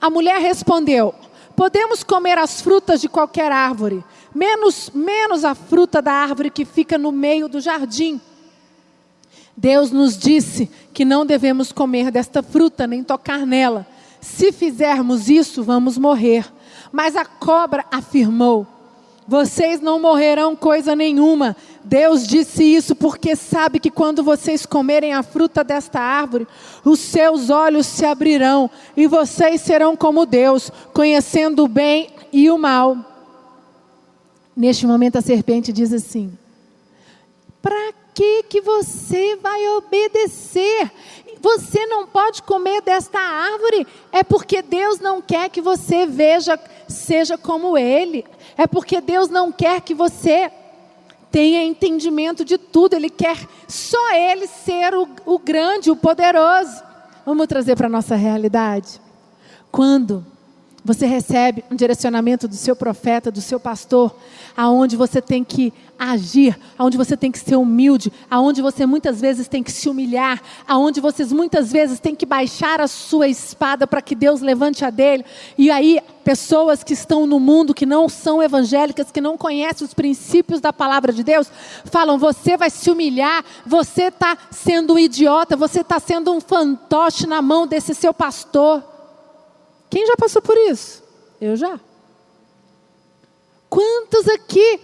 A 0.00 0.10
mulher 0.10 0.40
respondeu: 0.40 1.14
Podemos 1.54 2.02
comer 2.02 2.38
as 2.38 2.60
frutas 2.60 3.00
de 3.00 3.08
qualquer 3.08 3.50
árvore, 3.52 4.04
menos 4.34 4.90
menos 4.94 5.44
a 5.44 5.54
fruta 5.54 6.02
da 6.02 6.12
árvore 6.12 6.50
que 6.50 6.64
fica 6.64 6.98
no 6.98 7.12
meio 7.12 7.48
do 7.48 7.60
jardim 7.60 8.20
Deus 9.56 9.90
nos 9.90 10.18
disse 10.18 10.70
que 10.92 11.04
não 11.04 11.24
devemos 11.24 11.72
comer 11.72 12.10
desta 12.10 12.42
fruta 12.42 12.86
nem 12.86 13.02
tocar 13.02 13.46
nela. 13.46 13.86
Se 14.20 14.52
fizermos 14.52 15.30
isso, 15.30 15.62
vamos 15.62 15.96
morrer. 15.96 16.52
Mas 16.92 17.16
a 17.16 17.24
cobra 17.24 17.84
afirmou: 17.90 18.66
Vocês 19.28 19.80
não 19.80 20.00
morrerão 20.00 20.54
coisa 20.54 20.94
nenhuma. 20.94 21.56
Deus 21.82 22.26
disse 22.26 22.62
isso 22.62 22.94
porque 22.94 23.34
sabe 23.34 23.80
que 23.80 23.90
quando 23.90 24.22
vocês 24.22 24.64
comerem 24.64 25.12
a 25.12 25.22
fruta 25.22 25.64
desta 25.64 26.00
árvore, 26.00 26.46
os 26.84 27.00
seus 27.00 27.50
olhos 27.50 27.86
se 27.86 28.04
abrirão 28.04 28.70
e 28.96 29.06
vocês 29.06 29.60
serão 29.60 29.96
como 29.96 30.26
Deus, 30.26 30.70
conhecendo 30.92 31.64
o 31.64 31.68
bem 31.68 32.10
e 32.32 32.50
o 32.50 32.58
mal. 32.58 32.96
Neste 34.56 34.86
momento 34.86 35.16
a 35.16 35.20
serpente 35.20 35.72
diz 35.72 35.92
assim: 35.92 36.32
Para 37.60 37.92
que 38.14 38.44
que 38.44 38.60
você 38.60 39.36
vai 39.36 39.68
obedecer? 39.76 40.90
Você 41.46 41.86
não 41.86 42.08
pode 42.08 42.42
comer 42.42 42.82
desta 42.82 43.20
árvore, 43.20 43.86
é 44.10 44.24
porque 44.24 44.60
Deus 44.62 44.98
não 44.98 45.22
quer 45.22 45.48
que 45.48 45.60
você 45.60 46.04
veja, 46.04 46.58
seja 46.88 47.38
como 47.38 47.78
Ele, 47.78 48.24
é 48.58 48.66
porque 48.66 49.00
Deus 49.00 49.28
não 49.28 49.52
quer 49.52 49.80
que 49.80 49.94
você 49.94 50.50
tenha 51.30 51.62
entendimento 51.62 52.44
de 52.44 52.58
tudo, 52.58 52.94
Ele 52.94 53.08
quer 53.08 53.38
só 53.68 54.12
Ele 54.12 54.48
ser 54.48 54.92
o, 54.92 55.06
o 55.24 55.38
grande, 55.38 55.88
o 55.88 55.94
poderoso. 55.94 56.82
Vamos 57.24 57.46
trazer 57.46 57.76
para 57.76 57.86
a 57.86 57.90
nossa 57.90 58.16
realidade? 58.16 59.00
Quando 59.70 60.26
você 60.84 61.06
recebe 61.06 61.62
um 61.70 61.76
direcionamento 61.76 62.48
do 62.48 62.56
seu 62.56 62.74
profeta, 62.74 63.30
do 63.30 63.40
seu 63.40 63.60
pastor, 63.60 64.12
aonde 64.56 64.96
você 64.96 65.22
tem 65.22 65.44
que 65.44 65.72
agir, 65.98 66.58
aonde 66.78 66.96
você 66.96 67.16
tem 67.16 67.30
que 67.30 67.38
ser 67.38 67.56
humilde, 67.56 68.12
aonde 68.30 68.60
você 68.60 68.86
muitas 68.86 69.20
vezes 69.20 69.48
tem 69.48 69.62
que 69.62 69.72
se 69.72 69.88
humilhar, 69.88 70.42
aonde 70.66 71.00
vocês 71.00 71.32
muitas 71.32 71.72
vezes 71.72 72.00
têm 72.00 72.14
que 72.14 72.26
baixar 72.26 72.80
a 72.80 72.88
sua 72.88 73.28
espada 73.28 73.86
para 73.86 74.02
que 74.02 74.14
Deus 74.14 74.40
levante 74.40 74.84
a 74.84 74.90
dele. 74.90 75.24
E 75.56 75.70
aí, 75.70 76.00
pessoas 76.24 76.82
que 76.82 76.92
estão 76.92 77.26
no 77.26 77.40
mundo, 77.40 77.74
que 77.74 77.86
não 77.86 78.08
são 78.08 78.42
evangélicas, 78.42 79.10
que 79.10 79.20
não 79.20 79.38
conhecem 79.38 79.86
os 79.86 79.94
princípios 79.94 80.60
da 80.60 80.72
palavra 80.72 81.12
de 81.12 81.22
Deus, 81.22 81.50
falam: 81.84 82.18
você 82.18 82.56
vai 82.56 82.70
se 82.70 82.90
humilhar, 82.90 83.44
você 83.64 84.04
está 84.04 84.36
sendo 84.50 84.94
um 84.94 84.98
idiota, 84.98 85.56
você 85.56 85.80
está 85.80 85.98
sendo 85.98 86.32
um 86.32 86.40
fantoche 86.40 87.26
na 87.26 87.40
mão 87.40 87.66
desse 87.66 87.94
seu 87.94 88.12
pastor. 88.12 88.82
Quem 89.88 90.06
já 90.06 90.16
passou 90.16 90.42
por 90.42 90.56
isso? 90.56 91.02
Eu 91.40 91.56
já. 91.56 91.78
Quantos 93.68 94.28
aqui? 94.28 94.80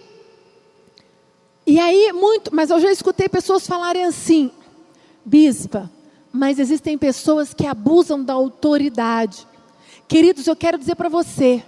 E 1.65 1.79
aí, 1.79 2.11
muito, 2.11 2.53
mas 2.53 2.69
eu 2.69 2.79
já 2.79 2.91
escutei 2.91 3.29
pessoas 3.29 3.65
falarem 3.65 4.03
assim, 4.03 4.51
bispa, 5.23 5.89
mas 6.31 6.59
existem 6.59 6.97
pessoas 6.97 7.53
que 7.53 7.65
abusam 7.65 8.23
da 8.23 8.33
autoridade. 8.33 9.47
Queridos, 10.07 10.45
eu 10.45 10.55
quero 10.55 10.77
dizer 10.77 10.95
para 10.95 11.07
você: 11.07 11.63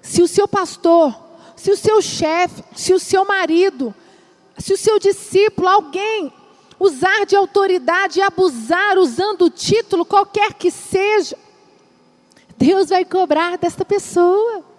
se 0.00 0.22
o 0.22 0.28
seu 0.28 0.46
pastor, 0.46 1.14
se 1.56 1.70
o 1.70 1.76
seu 1.76 2.00
chefe, 2.00 2.62
se 2.74 2.92
o 2.92 3.00
seu 3.00 3.24
marido, 3.24 3.94
se 4.58 4.72
o 4.72 4.78
seu 4.78 4.98
discípulo, 4.98 5.68
alguém 5.68 6.32
usar 6.78 7.24
de 7.26 7.34
autoridade 7.34 8.18
e 8.18 8.22
abusar 8.22 8.98
usando 8.98 9.46
o 9.46 9.50
título, 9.50 10.04
qualquer 10.04 10.54
que 10.54 10.70
seja, 10.70 11.36
Deus 12.56 12.90
vai 12.90 13.04
cobrar 13.04 13.58
desta 13.58 13.84
pessoa. 13.84 14.75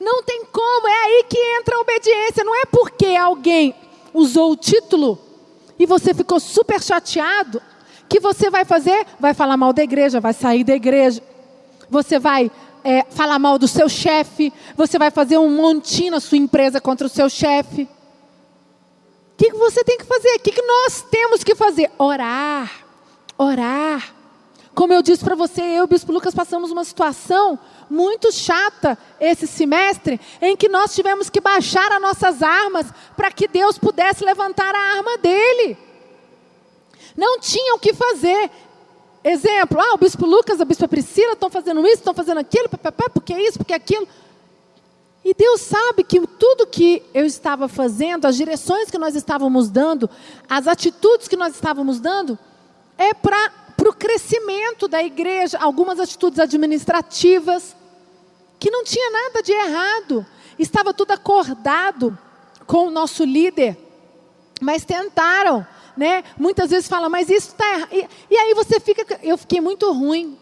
Não 0.00 0.22
tem 0.22 0.44
como, 0.46 0.88
é 0.88 1.04
aí 1.04 1.24
que 1.28 1.38
entra 1.58 1.76
a 1.76 1.80
obediência. 1.80 2.44
Não 2.44 2.54
é 2.54 2.64
porque 2.66 3.06
alguém 3.06 3.74
usou 4.12 4.52
o 4.52 4.56
título 4.56 5.18
e 5.78 5.86
você 5.86 6.14
ficou 6.14 6.40
super 6.40 6.82
chateado 6.82 7.60
que 8.08 8.20
você 8.20 8.50
vai 8.50 8.64
fazer, 8.64 9.06
vai 9.18 9.34
falar 9.34 9.56
mal 9.56 9.72
da 9.72 9.82
igreja, 9.82 10.20
vai 10.20 10.32
sair 10.32 10.64
da 10.64 10.74
igreja. 10.74 11.22
Você 11.90 12.18
vai 12.18 12.50
é, 12.84 13.04
falar 13.10 13.38
mal 13.38 13.58
do 13.58 13.66
seu 13.66 13.88
chefe, 13.88 14.52
você 14.76 14.98
vai 14.98 15.10
fazer 15.10 15.38
um 15.38 15.50
montinho 15.50 16.12
na 16.12 16.20
sua 16.20 16.38
empresa 16.38 16.80
contra 16.80 17.06
o 17.06 17.10
seu 17.10 17.28
chefe. 17.28 17.82
O 17.82 19.36
que, 19.36 19.50
que 19.50 19.56
você 19.56 19.84
tem 19.84 19.98
que 19.98 20.04
fazer? 20.04 20.34
O 20.36 20.40
que, 20.40 20.52
que 20.52 20.62
nós 20.62 21.02
temos 21.10 21.44
que 21.44 21.54
fazer? 21.54 21.90
Orar, 21.98 22.70
orar. 23.36 24.15
Como 24.76 24.92
eu 24.92 25.00
disse 25.00 25.24
para 25.24 25.34
você, 25.34 25.62
eu 25.62 25.76
e 25.76 25.80
o 25.80 25.86
Bispo 25.86 26.12
Lucas 26.12 26.34
passamos 26.34 26.70
uma 26.70 26.84
situação 26.84 27.58
muito 27.88 28.30
chata 28.30 28.98
esse 29.18 29.46
semestre, 29.46 30.20
em 30.38 30.54
que 30.54 30.68
nós 30.68 30.94
tivemos 30.94 31.30
que 31.30 31.40
baixar 31.40 31.90
as 31.92 32.02
nossas 32.02 32.42
armas 32.42 32.86
para 33.16 33.30
que 33.30 33.48
Deus 33.48 33.78
pudesse 33.78 34.22
levantar 34.22 34.74
a 34.74 34.96
arma 34.98 35.16
dele. 35.16 35.78
Não 37.16 37.40
tinham 37.40 37.76
o 37.76 37.78
que 37.78 37.94
fazer. 37.94 38.50
Exemplo, 39.24 39.80
ah, 39.80 39.94
o 39.94 39.96
Bispo 39.96 40.26
Lucas, 40.26 40.60
a 40.60 40.64
Bispa 40.66 40.86
Priscila 40.86 41.32
estão 41.32 41.48
fazendo 41.48 41.80
isso, 41.86 41.94
estão 41.94 42.12
fazendo 42.12 42.40
aquilo, 42.40 42.68
porque 43.14 43.32
é 43.32 43.48
isso, 43.48 43.56
porque 43.56 43.72
é 43.72 43.76
aquilo. 43.76 44.06
E 45.24 45.32
Deus 45.32 45.62
sabe 45.62 46.04
que 46.04 46.20
tudo 46.20 46.66
que 46.66 47.02
eu 47.14 47.24
estava 47.24 47.66
fazendo, 47.66 48.26
as 48.26 48.36
direções 48.36 48.90
que 48.90 48.98
nós 48.98 49.16
estávamos 49.16 49.70
dando, 49.70 50.10
as 50.46 50.66
atitudes 50.66 51.28
que 51.28 51.36
nós 51.36 51.54
estávamos 51.54 51.98
dando, 51.98 52.38
é 52.98 53.14
para 53.14 53.64
para 53.86 53.90
o 53.90 53.94
crescimento 53.94 54.88
da 54.88 55.00
igreja, 55.00 55.58
algumas 55.58 56.00
atitudes 56.00 56.40
administrativas, 56.40 57.76
que 58.58 58.68
não 58.68 58.82
tinha 58.82 59.10
nada 59.12 59.40
de 59.40 59.52
errado. 59.52 60.26
Estava 60.58 60.92
tudo 60.92 61.12
acordado 61.12 62.18
com 62.66 62.88
o 62.88 62.90
nosso 62.90 63.22
líder, 63.24 63.78
mas 64.60 64.84
tentaram, 64.84 65.64
né? 65.96 66.24
Muitas 66.36 66.70
vezes 66.70 66.88
falam, 66.88 67.08
mas 67.08 67.30
isso 67.30 67.50
está 67.50 67.74
errado. 67.74 67.88
E, 67.92 68.08
e 68.28 68.36
aí 68.36 68.54
você 68.54 68.80
fica, 68.80 69.20
eu 69.22 69.38
fiquei 69.38 69.60
muito 69.60 69.92
ruim. 69.92 70.36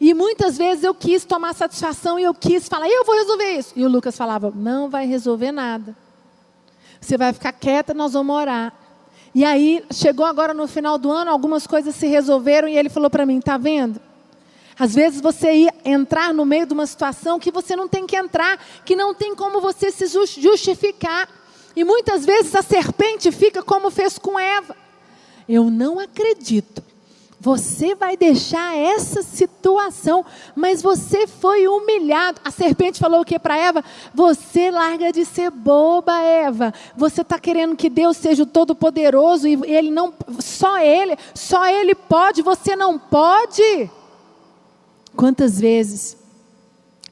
E 0.00 0.14
muitas 0.14 0.56
vezes 0.56 0.84
eu 0.84 0.94
quis 0.94 1.22
tomar 1.26 1.54
satisfação 1.54 2.18
e 2.18 2.22
eu 2.22 2.32
quis 2.32 2.66
falar, 2.66 2.88
eu 2.88 3.04
vou 3.04 3.14
resolver 3.14 3.58
isso. 3.58 3.74
E 3.76 3.84
o 3.84 3.88
Lucas 3.90 4.16
falava, 4.16 4.50
não 4.54 4.88
vai 4.88 5.04
resolver 5.04 5.52
nada. 5.52 5.94
Você 6.98 7.18
vai 7.18 7.34
ficar 7.34 7.52
quieta, 7.52 7.92
nós 7.92 8.14
vamos 8.14 8.34
orar. 8.34 8.72
E 9.34 9.44
aí, 9.44 9.84
chegou 9.92 10.24
agora 10.24 10.54
no 10.54 10.68
final 10.68 10.96
do 10.96 11.10
ano, 11.10 11.30
algumas 11.30 11.66
coisas 11.66 11.94
se 11.94 12.06
resolveram 12.06 12.68
e 12.68 12.76
ele 12.76 12.88
falou 12.88 13.10
para 13.10 13.26
mim: 13.26 13.40
tá 13.40 13.56
vendo? 13.56 14.00
Às 14.78 14.94
vezes 14.94 15.20
você 15.20 15.52
ia 15.52 15.74
entrar 15.84 16.32
no 16.32 16.44
meio 16.44 16.66
de 16.66 16.72
uma 16.72 16.86
situação 16.86 17.38
que 17.38 17.50
você 17.50 17.76
não 17.76 17.88
tem 17.88 18.06
que 18.06 18.16
entrar, 18.16 18.58
que 18.84 18.96
não 18.96 19.14
tem 19.14 19.34
como 19.34 19.60
você 19.60 19.90
se 19.90 20.06
justificar. 20.40 21.28
E 21.76 21.82
muitas 21.84 22.24
vezes 22.24 22.54
a 22.54 22.62
serpente 22.62 23.32
fica 23.32 23.62
como 23.62 23.90
fez 23.90 24.18
com 24.18 24.38
Eva. 24.38 24.76
Eu 25.48 25.70
não 25.70 25.98
acredito 25.98 26.82
você 27.44 27.94
vai 27.94 28.16
deixar 28.16 28.74
essa 28.74 29.22
situação, 29.22 30.24
mas 30.56 30.80
você 30.80 31.26
foi 31.26 31.68
humilhado. 31.68 32.40
A 32.42 32.50
serpente 32.50 32.98
falou 32.98 33.20
o 33.20 33.24
que 33.24 33.38
para 33.38 33.54
Eva? 33.54 33.84
Você 34.14 34.70
larga 34.70 35.12
de 35.12 35.26
ser 35.26 35.50
boba, 35.50 36.18
Eva. 36.22 36.72
Você 36.96 37.20
está 37.20 37.38
querendo 37.38 37.76
que 37.76 37.90
Deus 37.90 38.16
seja 38.16 38.44
o 38.44 38.46
Todo-Poderoso 38.46 39.46
e 39.46 39.60
Ele 39.66 39.90
não, 39.90 40.14
só 40.38 40.78
Ele, 40.78 41.18
só 41.34 41.66
Ele 41.66 41.94
pode, 41.94 42.40
você 42.40 42.74
não 42.74 42.98
pode. 42.98 43.90
Quantas 45.14 45.60
vezes 45.60 46.16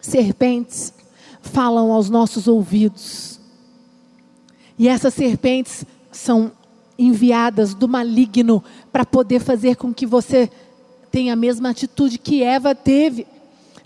serpentes 0.01 0.95
falam 1.43 1.93
aos 1.93 2.09
nossos 2.09 2.49
ouvidos? 2.49 3.39
E 4.79 4.89
essas 4.89 5.13
serpentes 5.13 5.85
são 6.11 6.53
enviadas 7.03 7.75
do 7.75 7.89
maligno 7.89 8.63
para 8.93 9.05
poder 9.05 9.41
fazer 9.41 9.77
com 9.77 9.93
que 9.93 10.07
você 10.07 10.51
tenha 11.11 11.33
a 11.33 11.37
mesma 11.37 11.71
atitude 11.71 12.19
que 12.19 12.43
Eva 12.43 12.75
teve. 12.75 13.27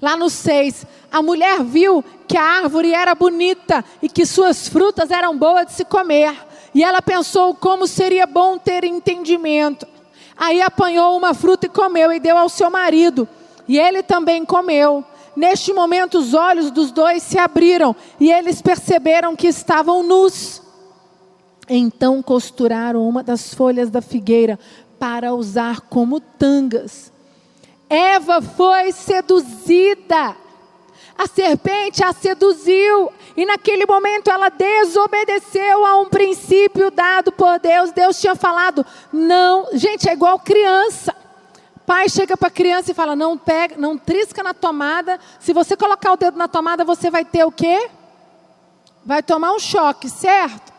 Lá 0.00 0.16
no 0.16 0.28
6, 0.28 0.87
a 1.11 1.23
mulher 1.23 1.62
viu 1.64 2.04
que 2.28 2.37
a 2.37 2.42
árvore 2.42 2.92
era 2.92 3.14
bonita 3.14 3.85
e 4.02 4.08
que 4.08 4.26
suas 4.26 4.68
frutas 4.68 5.11
eram 5.11 5.37
boas 5.37 5.66
de 5.66 5.73
se 5.73 5.85
comer. 5.85 6.37
E 6.75 6.85
ela 6.85 7.00
pensou 7.00 7.54
como 7.54 7.87
seria 7.87 8.26
bom 8.26 8.58
ter 8.58 8.85
entendimento. 8.85 9.87
Aí 10.37 10.61
apanhou 10.61 11.16
uma 11.16 11.32
fruta 11.32 11.66
e 11.66 11.70
comeu 11.70 12.12
e 12.12 12.20
deu 12.20 12.37
ao 12.37 12.50
seu 12.50 12.70
marido. 12.70 13.26
E 13.66 13.78
ele 13.78 14.02
também 14.02 14.44
comeu. 14.44 15.02
Neste 15.35 15.73
momento, 15.73 16.18
os 16.18 16.35
olhos 16.35 16.70
dos 16.70 16.92
dois 16.92 17.23
se 17.23 17.38
abriram 17.38 17.96
e 18.20 18.30
eles 18.30 18.61
perceberam 18.61 19.35
que 19.35 19.46
estavam 19.46 20.02
nus. 20.02 20.62
Então 21.68 22.23
costuraram 22.23 23.06
uma 23.08 23.23
das 23.23 23.52
folhas 23.52 23.90
da 23.90 24.00
figueira 24.00 24.58
para 24.99 25.35
usar 25.35 25.80
como 25.82 26.20
tangas. 26.20 27.12
Eva 27.88 28.40
foi 28.40 28.92
seduzida. 28.92 30.37
A 31.18 31.26
serpente 31.26 32.04
a 32.04 32.12
seduziu. 32.12 33.11
E 33.37 33.46
naquele 33.46 33.87
momento 33.87 34.30
ela 34.30 34.49
desobedeceu 34.49 35.85
a 35.85 35.99
um 35.99 36.06
princípio 36.06 36.90
dado 36.90 37.32
por 37.32 37.58
Deus. 37.58 37.90
Deus 37.92 38.20
tinha 38.20 38.35
falado: 38.35 38.85
não. 39.12 39.68
Gente, 39.73 40.08
é 40.08 40.12
igual 40.12 40.38
criança. 40.38 41.14
Pai 41.87 42.08
chega 42.08 42.37
para 42.37 42.49
a 42.49 42.50
criança 42.50 42.90
e 42.90 42.94
fala: 42.94 43.16
não 43.16 43.38
pega, 43.38 43.76
não 43.76 43.96
trisca 43.96 44.42
na 44.42 44.52
tomada. 44.52 45.18
Se 45.40 45.52
você 45.52 45.76
colocar 45.76 46.12
o 46.12 46.16
dedo 46.16 46.37
na 46.37 46.49
tomada, 46.49 46.85
você 46.85 47.11
vai 47.11 47.25
ter 47.25 47.44
o 47.44 47.52
quê? 47.52 47.88
Vai 49.04 49.23
tomar 49.23 49.52
um 49.52 49.58
choque, 49.61 50.08
certo? 50.11 50.75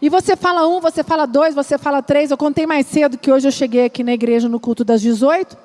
E 0.00 0.08
você 0.08 0.36
fala 0.36 0.66
um, 0.66 0.80
você 0.80 1.02
fala 1.02 1.26
dois, 1.26 1.54
você 1.54 1.78
fala 1.78 2.02
três. 2.02 2.30
Eu 2.30 2.36
contei 2.36 2.66
mais 2.66 2.86
cedo 2.86 3.16
que 3.16 3.30
hoje 3.30 3.48
eu 3.48 3.52
cheguei 3.52 3.86
aqui 3.86 4.02
na 4.02 4.12
igreja 4.12 4.48
no 4.48 4.60
culto 4.60 4.84
das 4.84 5.00
18. 5.00 5.56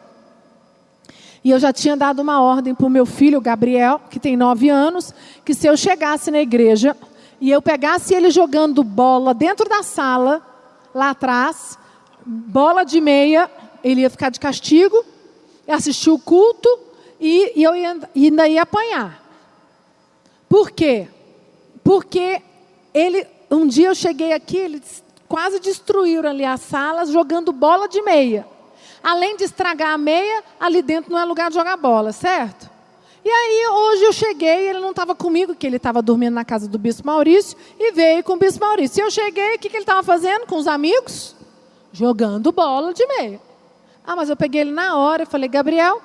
E 1.43 1.51
eu 1.51 1.59
já 1.59 1.71
tinha 1.71 1.95
dado 1.95 2.21
uma 2.21 2.41
ordem 2.41 2.75
para 2.75 2.85
o 2.85 2.89
meu 2.89 3.05
filho, 3.05 3.39
Gabriel, 3.39 4.01
que 4.09 4.19
tem 4.19 4.35
nove 4.35 4.69
anos, 4.69 5.13
que 5.45 5.53
se 5.53 5.67
eu 5.67 5.77
chegasse 5.77 6.29
na 6.31 6.39
igreja 6.39 6.95
e 7.39 7.49
eu 7.49 7.61
pegasse 7.61 8.13
ele 8.13 8.29
jogando 8.29 8.83
bola 8.83 9.33
dentro 9.33 9.67
da 9.69 9.81
sala, 9.81 10.41
lá 10.93 11.11
atrás, 11.11 11.79
bola 12.25 12.83
de 12.83 12.99
meia, 12.99 13.49
ele 13.83 14.01
ia 14.01 14.09
ficar 14.09 14.29
de 14.29 14.39
castigo, 14.39 15.05
assistir 15.67 16.09
o 16.09 16.19
culto 16.19 16.67
e, 17.19 17.53
e 17.59 17.63
eu 17.63 17.75
ia, 17.75 17.97
ainda 18.15 18.47
ia 18.47 18.63
apanhar. 18.63 19.23
Por 20.49 20.71
quê? 20.71 21.07
Porque 21.83 22.41
ele 22.93 23.25
um 23.49 23.67
dia 23.67 23.87
eu 23.87 23.95
cheguei 23.95 24.33
aqui, 24.33 24.57
eles 24.57 25.03
quase 25.27 25.59
destruíram 25.59 26.29
ali 26.29 26.43
as 26.43 26.61
salas 26.61 27.09
jogando 27.09 27.51
bola 27.51 27.87
de 27.87 28.01
meia. 28.01 28.47
Além 29.01 29.37
de 29.37 29.43
estragar 29.45 29.93
a 29.93 29.97
meia, 29.97 30.43
ali 30.59 30.81
dentro 30.81 31.11
não 31.11 31.19
é 31.19 31.23
lugar 31.23 31.49
de 31.49 31.55
jogar 31.55 31.77
bola, 31.77 32.11
certo? 32.11 32.69
E 33.23 33.29
aí, 33.29 33.67
hoje 33.67 34.03
eu 34.05 34.13
cheguei, 34.13 34.69
ele 34.69 34.79
não 34.79 34.91
estava 34.91 35.13
comigo, 35.13 35.53
que 35.53 35.67
ele 35.67 35.75
estava 35.75 36.01
dormindo 36.01 36.33
na 36.33 36.45
casa 36.45 36.67
do 36.67 36.79
Bispo 36.79 37.05
Maurício, 37.05 37.57
e 37.77 37.91
veio 37.91 38.23
com 38.23 38.33
o 38.33 38.37
Bispo 38.37 38.65
Maurício. 38.65 39.01
E 39.01 39.03
eu 39.03 39.11
cheguei, 39.11 39.55
o 39.55 39.59
que, 39.59 39.69
que 39.69 39.75
ele 39.75 39.83
estava 39.83 40.01
fazendo 40.03 40.45
com 40.45 40.55
os 40.55 40.67
amigos? 40.67 41.35
Jogando 41.91 42.51
bola 42.51 42.93
de 42.93 43.05
meia. 43.05 43.41
Ah, 44.05 44.15
mas 44.15 44.29
eu 44.29 44.37
peguei 44.37 44.61
ele 44.61 44.71
na 44.71 44.97
hora 44.97 45.23
e 45.23 45.25
falei, 45.25 45.49
Gabriel. 45.49 46.01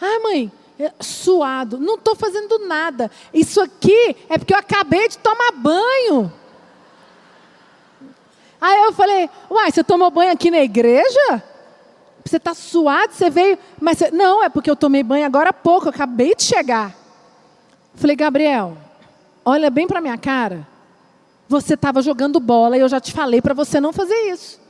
Ah, 0.00 0.20
mãe, 0.22 0.52
suado. 1.00 1.78
Não 1.78 1.94
estou 1.96 2.14
fazendo 2.14 2.58
nada. 2.66 3.10
Isso 3.32 3.60
aqui 3.60 4.16
é 4.28 4.38
porque 4.38 4.54
eu 4.54 4.58
acabei 4.58 5.08
de 5.08 5.18
tomar 5.18 5.52
banho. 5.52 6.32
Aí 8.60 8.82
eu 8.84 8.92
falei, 8.92 9.30
uai, 9.50 9.70
você 9.70 9.82
tomou 9.82 10.10
banho 10.10 10.32
aqui 10.32 10.50
na 10.50 10.60
igreja? 10.60 11.42
Você 12.24 12.36
está 12.36 12.54
suado, 12.54 13.12
você 13.12 13.30
veio. 13.30 13.58
Mas 13.80 13.98
você... 13.98 14.10
não, 14.10 14.42
é 14.42 14.48
porque 14.48 14.70
eu 14.70 14.76
tomei 14.76 15.02
banho 15.02 15.24
agora 15.24 15.50
há 15.50 15.52
pouco, 15.52 15.86
eu 15.86 15.90
acabei 15.90 16.34
de 16.34 16.42
chegar. 16.42 16.94
Falei, 17.94 18.14
Gabriel, 18.14 18.76
olha 19.44 19.70
bem 19.70 19.86
para 19.86 20.00
minha 20.00 20.18
cara. 20.18 20.66
Você 21.48 21.74
estava 21.74 22.02
jogando 22.02 22.38
bola 22.38 22.76
e 22.76 22.80
eu 22.80 22.88
já 22.88 23.00
te 23.00 23.12
falei 23.12 23.40
para 23.40 23.54
você 23.54 23.80
não 23.80 23.92
fazer 23.92 24.14
isso. 24.30 24.60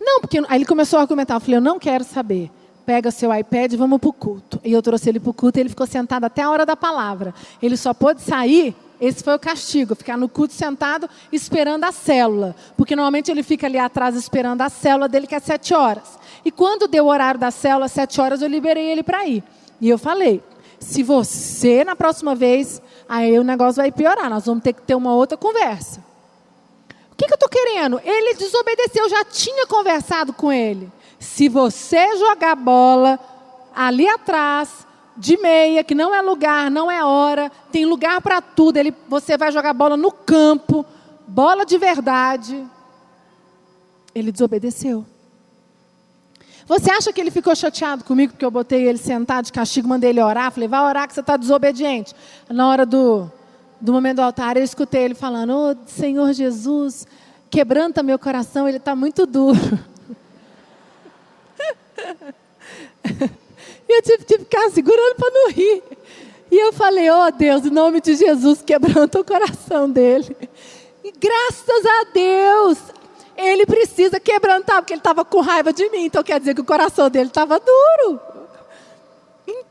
Não, 0.00 0.20
porque 0.20 0.38
aí 0.38 0.58
ele 0.58 0.64
começou 0.64 0.98
a 0.98 1.02
argumentar. 1.02 1.34
Eu 1.34 1.40
falei, 1.40 1.56
eu 1.56 1.60
não 1.60 1.78
quero 1.78 2.02
saber 2.02 2.50
pega 2.88 3.10
seu 3.10 3.30
iPad 3.34 3.70
e 3.70 3.76
vamos 3.76 3.98
para 3.98 4.08
o 4.08 4.12
culto. 4.14 4.58
E 4.64 4.72
eu 4.72 4.80
trouxe 4.80 5.10
ele 5.10 5.20
para 5.20 5.28
o 5.28 5.34
culto 5.34 5.58
e 5.58 5.60
ele 5.60 5.68
ficou 5.68 5.86
sentado 5.86 6.24
até 6.24 6.40
a 6.40 6.48
hora 6.48 6.64
da 6.64 6.74
palavra. 6.74 7.34
Ele 7.60 7.76
só 7.76 7.92
pôde 7.92 8.22
sair, 8.22 8.74
esse 8.98 9.22
foi 9.22 9.34
o 9.34 9.38
castigo, 9.38 9.94
ficar 9.94 10.16
no 10.16 10.26
culto 10.26 10.54
sentado 10.54 11.06
esperando 11.30 11.84
a 11.84 11.92
célula. 11.92 12.56
Porque 12.78 12.96
normalmente 12.96 13.30
ele 13.30 13.42
fica 13.42 13.66
ali 13.66 13.76
atrás 13.76 14.16
esperando 14.16 14.62
a 14.62 14.70
célula 14.70 15.06
dele, 15.06 15.26
que 15.26 15.34
é 15.34 15.38
sete 15.38 15.74
horas. 15.74 16.18
E 16.42 16.50
quando 16.50 16.88
deu 16.88 17.04
o 17.04 17.08
horário 17.08 17.38
da 17.38 17.50
célula, 17.50 17.88
sete 17.88 18.22
horas, 18.22 18.40
eu 18.40 18.48
liberei 18.48 18.86
ele 18.90 19.02
para 19.02 19.26
ir. 19.26 19.44
E 19.82 19.90
eu 19.90 19.98
falei, 19.98 20.42
se 20.80 21.02
você, 21.02 21.84
na 21.84 21.94
próxima 21.94 22.34
vez, 22.34 22.80
aí 23.06 23.38
o 23.38 23.44
negócio 23.44 23.82
vai 23.82 23.92
piorar, 23.92 24.30
nós 24.30 24.46
vamos 24.46 24.64
ter 24.64 24.72
que 24.72 24.80
ter 24.80 24.94
uma 24.94 25.12
outra 25.12 25.36
conversa. 25.36 26.02
O 27.12 27.16
que, 27.18 27.26
que 27.26 27.32
eu 27.32 27.34
estou 27.34 27.50
querendo? 27.50 28.00
Ele 28.02 28.32
desobedeceu, 28.32 29.04
eu 29.04 29.10
já 29.10 29.24
tinha 29.26 29.66
conversado 29.66 30.32
com 30.32 30.50
ele. 30.50 30.90
Se 31.18 31.48
você 31.48 32.16
jogar 32.16 32.54
bola 32.54 33.18
ali 33.74 34.08
atrás, 34.08 34.86
de 35.18 35.36
meia, 35.36 35.82
que 35.82 35.96
não 35.96 36.14
é 36.14 36.22
lugar, 36.22 36.70
não 36.70 36.88
é 36.88 37.04
hora, 37.04 37.50
tem 37.72 37.84
lugar 37.84 38.20
para 38.20 38.40
tudo. 38.40 38.76
Ele, 38.76 38.94
você 39.08 39.36
vai 39.36 39.50
jogar 39.50 39.74
bola 39.74 39.96
no 39.96 40.12
campo, 40.12 40.86
bola 41.26 41.66
de 41.66 41.76
verdade. 41.76 42.64
Ele 44.14 44.30
desobedeceu. 44.30 45.04
Você 46.68 46.90
acha 46.90 47.12
que 47.12 47.20
ele 47.20 47.30
ficou 47.30 47.56
chateado 47.56 48.04
comigo 48.04 48.32
porque 48.32 48.44
eu 48.44 48.50
botei 48.50 48.86
ele 48.86 48.98
sentado 48.98 49.46
de 49.46 49.52
castigo, 49.52 49.88
mandei 49.88 50.10
ele 50.10 50.22
orar? 50.22 50.52
Falei, 50.52 50.68
vai 50.68 50.80
orar 50.80 51.08
que 51.08 51.14
você 51.14 51.20
está 51.20 51.36
desobediente. 51.36 52.14
Na 52.48 52.68
hora 52.68 52.86
do, 52.86 53.28
do 53.80 53.92
momento 53.92 54.16
do 54.16 54.22
altar, 54.22 54.56
eu 54.56 54.62
escutei 54.62 55.02
ele 55.02 55.14
falando: 55.14 55.50
Ô 55.50 55.70
oh, 55.70 55.76
Senhor 55.86 56.32
Jesus, 56.32 57.06
quebranta 57.50 58.02
meu 58.02 58.18
coração, 58.18 58.68
ele 58.68 58.76
está 58.76 58.94
muito 58.94 59.26
duro. 59.26 59.58
e 63.88 63.92
eu 63.92 64.02
tive 64.02 64.24
que 64.24 64.38
ficar 64.38 64.70
segurando 64.70 65.14
para 65.16 65.30
não 65.30 65.50
rir. 65.50 65.82
E 66.50 66.56
eu 66.56 66.72
falei, 66.72 67.10
ó 67.10 67.26
oh, 67.26 67.30
Deus, 67.30 67.66
em 67.66 67.70
nome 67.70 68.00
de 68.00 68.14
Jesus, 68.14 68.62
quebranta 68.62 69.20
o 69.20 69.24
coração 69.24 69.90
dele. 69.90 70.36
E 71.04 71.12
graças 71.12 71.86
a 71.86 72.04
Deus, 72.12 72.78
ele 73.36 73.66
precisa 73.66 74.18
quebrantar, 74.18 74.80
porque 74.80 74.94
ele 74.94 75.00
estava 75.00 75.24
com 75.24 75.40
raiva 75.40 75.72
de 75.72 75.88
mim, 75.90 76.04
então 76.06 76.22
quer 76.22 76.40
dizer 76.40 76.54
que 76.54 76.60
o 76.60 76.64
coração 76.64 77.08
dele 77.10 77.28
estava 77.28 77.60
duro. 77.60 78.20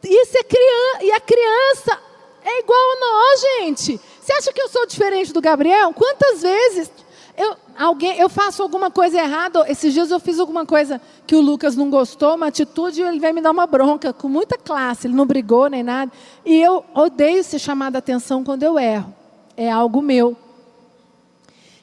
Isso 0.04 0.38
é 0.38 0.44
criança, 0.44 1.04
e 1.04 1.12
a 1.12 1.20
criança 1.20 2.00
é 2.44 2.60
igual 2.60 2.80
a 2.80 3.00
nós, 3.00 3.42
gente. 3.42 4.00
Você 4.22 4.34
acha 4.34 4.54
que 4.54 4.62
eu 4.62 4.70
sou 4.70 4.86
diferente 4.86 5.34
do 5.34 5.42
Gabriel? 5.42 5.94
Quantas 5.94 6.42
vezes 6.42 6.92
eu, 7.38 7.56
alguém, 7.78 8.18
eu 8.18 8.28
faço 8.28 8.64
alguma 8.64 8.90
coisa 8.90 9.20
errada. 9.20 9.64
Esses 9.70 9.94
dias 9.94 10.10
eu 10.10 10.20
fiz 10.20 10.40
alguma 10.40 10.66
coisa 10.66 11.00
que 11.28 11.36
o 11.36 11.42
Lucas 11.42 11.76
não 11.76 11.88
gostou, 11.88 12.34
uma 12.34 12.48
atitude, 12.48 13.00
e 13.00 13.04
ele 13.04 13.20
veio 13.20 13.36
me 13.36 13.42
dar 13.42 13.52
uma 13.52 13.68
bronca, 13.68 14.12
com 14.12 14.28
muita 14.28 14.58
classe. 14.58 15.06
Ele 15.06 15.14
não 15.14 15.26
brigou 15.26 15.70
nem 15.70 15.84
nada. 15.84 16.12
E 16.44 16.60
eu 16.60 16.84
odeio 16.96 17.44
ser 17.44 17.60
chamada 17.60 18.00
atenção 18.00 18.44
quando 18.44 18.64
eu 18.64 18.80
erro. 18.80 19.14
É 19.56 19.70
algo 19.70 20.02
meu. 20.02 20.36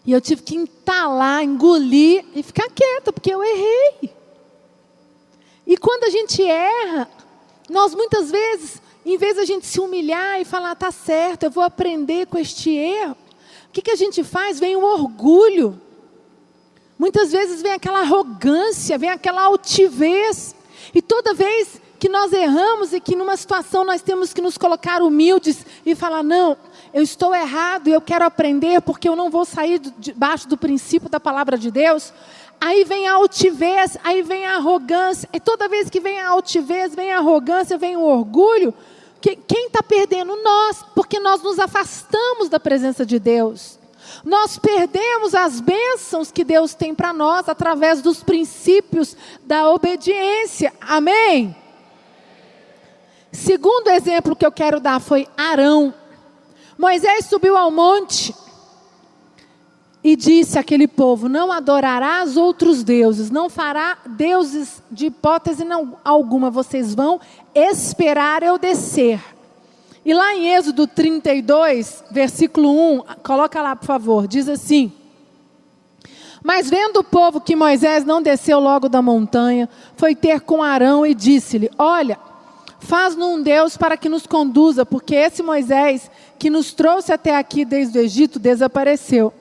E 0.04 0.10
eu 0.10 0.20
tive 0.20 0.42
que 0.42 0.56
entalar, 0.56 1.44
engolir 1.44 2.24
e 2.34 2.42
ficar 2.42 2.68
quieta, 2.68 3.12
porque 3.12 3.32
eu 3.32 3.42
errei. 3.42 4.12
E 5.64 5.76
quando 5.76 6.04
a 6.04 6.10
gente 6.10 6.42
erra, 6.42 7.08
nós 7.70 7.94
muitas 7.94 8.28
vezes, 8.28 8.82
em 9.06 9.16
vez 9.16 9.36
de 9.36 9.40
a 9.40 9.44
gente 9.44 9.66
se 9.66 9.80
humilhar 9.80 10.40
e 10.40 10.44
falar, 10.44 10.74
tá 10.74 10.90
certo, 10.90 11.44
eu 11.44 11.50
vou 11.50 11.62
aprender 11.62 12.26
com 12.26 12.36
este 12.36 12.70
erro, 12.70 13.16
que, 13.74 13.82
que 13.82 13.90
a 13.90 13.96
gente 13.96 14.22
faz? 14.22 14.60
Vem 14.60 14.76
o 14.76 14.84
orgulho. 14.84 15.80
Muitas 16.96 17.32
vezes 17.32 17.60
vem 17.60 17.72
aquela 17.72 18.00
arrogância, 18.00 18.96
vem 18.96 19.10
aquela 19.10 19.42
altivez. 19.42 20.54
E 20.94 21.02
toda 21.02 21.34
vez 21.34 21.80
que 21.98 22.08
nós 22.08 22.32
erramos 22.32 22.92
e 22.92 23.00
que 23.00 23.16
numa 23.16 23.36
situação 23.36 23.84
nós 23.84 24.00
temos 24.00 24.32
que 24.32 24.40
nos 24.40 24.56
colocar 24.56 25.02
humildes 25.02 25.66
e 25.84 25.94
falar: 25.96 26.22
não, 26.22 26.56
eu 26.92 27.02
estou 27.02 27.34
errado 27.34 27.88
eu 27.88 28.00
quero 28.00 28.24
aprender 28.24 28.80
porque 28.80 29.08
eu 29.08 29.16
não 29.16 29.28
vou 29.28 29.44
sair 29.44 29.80
debaixo 29.98 30.48
do 30.48 30.56
princípio 30.56 31.08
da 31.08 31.18
palavra 31.18 31.58
de 31.58 31.70
Deus. 31.70 32.12
Aí 32.60 32.84
vem 32.84 33.08
a 33.08 33.14
altivez, 33.14 33.98
aí 34.04 34.22
vem 34.22 34.46
a 34.46 34.54
arrogância. 34.54 35.28
E 35.32 35.40
toda 35.40 35.68
vez 35.68 35.90
que 35.90 35.98
vem 35.98 36.20
a 36.20 36.28
altivez, 36.28 36.94
vem 36.94 37.12
a 37.12 37.18
arrogância, 37.18 37.76
vem 37.76 37.96
o 37.96 38.02
orgulho. 38.02 38.72
Quem 39.32 39.66
está 39.66 39.82
perdendo? 39.82 40.36
Nós, 40.42 40.84
porque 40.94 41.18
nós 41.18 41.42
nos 41.42 41.58
afastamos 41.58 42.50
da 42.50 42.60
presença 42.60 43.06
de 43.06 43.18
Deus. 43.18 43.78
Nós 44.22 44.58
perdemos 44.58 45.34
as 45.34 45.60
bênçãos 45.60 46.30
que 46.30 46.44
Deus 46.44 46.74
tem 46.74 46.94
para 46.94 47.12
nós 47.12 47.48
através 47.48 48.02
dos 48.02 48.22
princípios 48.22 49.16
da 49.44 49.70
obediência. 49.70 50.72
Amém? 50.80 51.56
Segundo 53.32 53.88
exemplo 53.88 54.36
que 54.36 54.44
eu 54.44 54.52
quero 54.52 54.78
dar 54.78 55.00
foi 55.00 55.26
Arão. 55.36 55.94
Moisés 56.76 57.24
subiu 57.26 57.56
ao 57.56 57.70
monte 57.70 58.34
e 60.04 60.14
disse 60.14 60.58
àquele 60.58 60.86
povo: 60.86 61.30
Não 61.30 61.50
adorarás 61.50 62.36
outros 62.36 62.84
deuses, 62.84 63.30
não 63.30 63.48
fará 63.48 63.96
deuses 64.06 64.82
de 64.90 65.06
hipótese 65.06 65.64
não, 65.64 65.96
alguma, 66.04 66.50
vocês 66.50 66.94
vão 66.94 67.18
esperar 67.54 68.42
eu 68.42 68.58
descer. 68.58 69.18
E 70.04 70.12
lá 70.12 70.34
em 70.34 70.54
Êxodo 70.54 70.86
32, 70.86 72.04
versículo 72.10 72.98
1, 72.98 73.02
coloca 73.22 73.62
lá 73.62 73.74
por 73.74 73.86
favor, 73.86 74.28
diz 74.28 74.46
assim: 74.46 74.92
Mas 76.42 76.68
vendo 76.68 76.98
o 76.98 77.04
povo 77.04 77.40
que 77.40 77.56
Moisés 77.56 78.04
não 78.04 78.20
desceu 78.20 78.60
logo 78.60 78.90
da 78.90 79.00
montanha, 79.00 79.66
foi 79.96 80.14
ter 80.14 80.42
com 80.42 80.62
Arão 80.62 81.06
e 81.06 81.14
disse-lhe: 81.14 81.70
Olha, 81.78 82.18
faz-nos 82.78 83.26
um 83.26 83.42
Deus 83.42 83.78
para 83.78 83.96
que 83.96 84.10
nos 84.10 84.26
conduza, 84.26 84.84
porque 84.84 85.14
esse 85.14 85.42
Moisés 85.42 86.10
que 86.38 86.50
nos 86.50 86.74
trouxe 86.74 87.10
até 87.10 87.34
aqui 87.34 87.64
desde 87.64 87.98
o 87.98 88.02
Egito 88.02 88.38
desapareceu. 88.38 89.32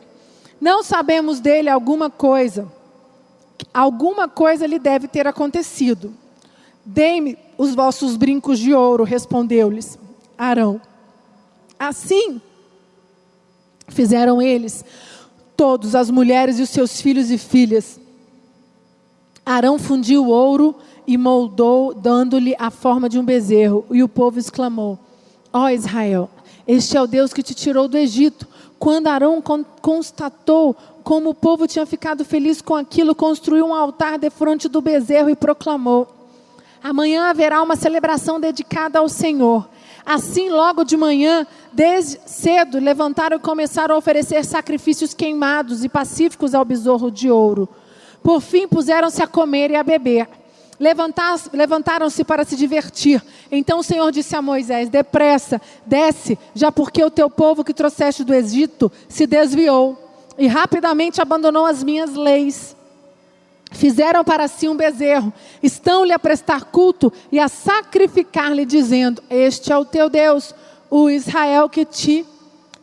Não 0.63 0.81
sabemos 0.81 1.41
dele 1.41 1.67
alguma 1.67 2.09
coisa. 2.09 2.71
Alguma 3.73 4.29
coisa 4.29 4.65
lhe 4.65 4.79
deve 4.79 5.09
ter 5.09 5.27
acontecido. 5.27 6.13
Dê-me 6.85 7.37
os 7.57 7.75
vossos 7.75 8.15
brincos 8.15 8.59
de 8.59 8.73
ouro, 8.73 9.03
respondeu-lhes 9.03 9.99
Arão. 10.37 10.79
Assim 11.77 12.41
fizeram 13.89 14.41
eles, 14.41 14.85
todos, 15.57 15.95
as 15.95 16.09
mulheres 16.09 16.59
e 16.59 16.61
os 16.61 16.69
seus 16.69 17.01
filhos 17.01 17.29
e 17.29 17.37
filhas. 17.37 17.99
Arão 19.45 19.77
fundiu 19.77 20.23
o 20.23 20.29
ouro 20.29 20.75
e 21.05 21.17
moldou, 21.17 21.93
dando-lhe 21.93 22.55
a 22.57 22.71
forma 22.71 23.09
de 23.09 23.19
um 23.19 23.25
bezerro. 23.25 23.85
E 23.91 24.01
o 24.01 24.07
povo 24.07 24.39
exclamou: 24.39 24.97
Ó 25.51 25.65
oh 25.65 25.69
Israel, 25.69 26.29
este 26.65 26.95
é 26.95 27.01
o 27.01 27.07
Deus 27.07 27.33
que 27.33 27.43
te 27.43 27.53
tirou 27.53 27.89
do 27.89 27.97
Egito. 27.97 28.47
Quando 28.83 29.07
Arão 29.07 29.41
constatou 29.81 30.75
como 31.05 31.29
o 31.29 31.33
povo 31.33 31.65
tinha 31.65 31.85
ficado 31.85 32.25
feliz 32.25 32.61
com 32.61 32.75
aquilo, 32.75 33.15
construiu 33.15 33.67
um 33.67 33.73
altar 33.73 34.19
de 34.19 34.29
frente 34.29 34.67
do 34.67 34.81
bezerro 34.81 35.29
e 35.29 35.37
proclamou: 35.37 36.05
Amanhã 36.83 37.29
haverá 37.29 37.61
uma 37.61 37.77
celebração 37.77 38.41
dedicada 38.41 38.99
ao 38.99 39.07
Senhor. 39.07 39.69
Assim, 40.05 40.49
logo 40.49 40.83
de 40.83 40.97
manhã, 40.97 41.47
desde 41.71 42.19
cedo, 42.25 42.77
levantaram 42.77 43.37
e 43.37 43.39
começaram 43.39 43.95
a 43.95 43.97
oferecer 43.97 44.43
sacrifícios 44.43 45.13
queimados 45.13 45.85
e 45.85 45.87
pacíficos 45.87 46.53
ao 46.53 46.65
besouro 46.65 47.09
de 47.09 47.31
ouro. 47.31 47.69
Por 48.21 48.41
fim, 48.41 48.67
puseram-se 48.67 49.23
a 49.23 49.27
comer 49.27 49.71
e 49.71 49.77
a 49.77 49.83
beber. 49.83 50.27
Levantaram-se 50.79 52.23
para 52.23 52.43
se 52.43 52.55
divertir. 52.55 53.23
Então 53.51 53.79
o 53.79 53.83
Senhor 53.83 54.11
disse 54.11 54.35
a 54.35 54.41
Moisés: 54.41 54.89
Depressa, 54.89 55.61
desce, 55.85 56.37
já 56.53 56.71
porque 56.71 57.03
o 57.03 57.11
teu 57.11 57.29
povo 57.29 57.63
que 57.63 57.73
trouxeste 57.73 58.23
do 58.23 58.33
Egito 58.33 58.91
se 59.07 59.27
desviou 59.27 59.97
e 60.37 60.47
rapidamente 60.47 61.21
abandonou 61.21 61.65
as 61.65 61.83
minhas 61.83 62.15
leis. 62.15 62.75
Fizeram 63.71 64.23
para 64.23 64.47
si 64.47 64.67
um 64.67 64.75
bezerro, 64.75 65.33
estão-lhe 65.61 66.13
a 66.13 66.19
prestar 66.19 66.65
culto 66.65 67.11
e 67.31 67.39
a 67.39 67.47
sacrificar-lhe, 67.47 68.65
dizendo: 68.65 69.23
Este 69.29 69.71
é 69.71 69.77
o 69.77 69.85
teu 69.85 70.09
Deus, 70.09 70.53
o 70.89 71.09
Israel 71.09 71.69
que 71.69 71.85
te 71.85 72.25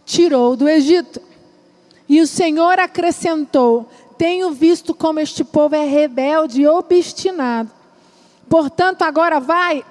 tirou 0.04 0.56
do 0.56 0.68
Egito. 0.68 1.20
E 2.08 2.20
o 2.20 2.26
Senhor 2.26 2.78
acrescentou: 2.78 3.88
Tenho 4.18 4.50
visto 4.50 4.94
como 4.94 5.20
este 5.20 5.44
povo 5.44 5.76
é 5.76 5.84
rebelde 5.84 6.62
e 6.62 6.66
obstinado. 6.66 7.79
Portanto, 8.50 9.02
agora 9.02 9.38
vai 9.38 9.84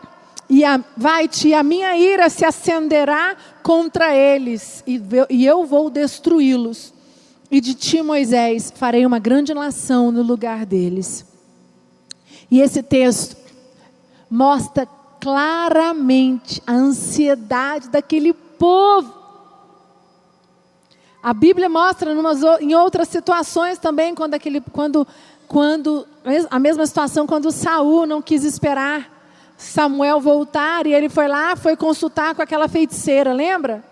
e 0.49 0.63
vai-te, 0.97 1.53
a 1.53 1.63
minha 1.63 1.95
ira 1.95 2.29
se 2.29 2.43
acenderá 2.43 3.37
contra 3.63 4.13
eles, 4.13 4.83
e, 4.85 5.45
eu 5.45 5.65
vou 5.65 5.89
destruí-los. 5.89 6.93
E 7.49 7.61
de 7.61 7.73
ti, 7.73 8.01
Moisés, 8.01 8.73
farei 8.75 9.05
uma 9.05 9.17
grande 9.17 9.53
nação 9.53 10.11
no 10.11 10.21
lugar 10.21 10.65
deles. 10.65 11.25
E 12.51 12.59
esse 12.59 12.83
texto 12.83 13.37
mostra 14.29 14.85
claramente 15.21 16.61
a 16.67 16.73
ansiedade 16.73 17.87
daquele 17.87 18.33
povo. 18.33 19.13
A 21.23 21.33
Bíblia 21.33 21.69
mostra 21.69 22.11
em 22.59 22.75
outras 22.75 23.07
situações 23.07 23.79
também, 23.79 24.13
quando, 24.13 24.33
aquele, 24.33 24.59
quando, 24.59 25.07
quando 25.49 26.07
a 26.49 26.59
mesma 26.59 26.85
situação 26.85 27.25
quando 27.25 27.51
Saul 27.51 28.05
não 28.05 28.21
quis 28.21 28.43
esperar 28.43 29.19
Samuel 29.57 30.21
voltar 30.21 30.87
e 30.87 30.93
ele 30.93 31.09
foi 31.09 31.27
lá, 31.27 31.53
foi 31.57 31.75
consultar 31.75 32.33
com 32.33 32.41
aquela 32.41 32.69
feiticeira, 32.69 33.33
lembra? 33.33 33.83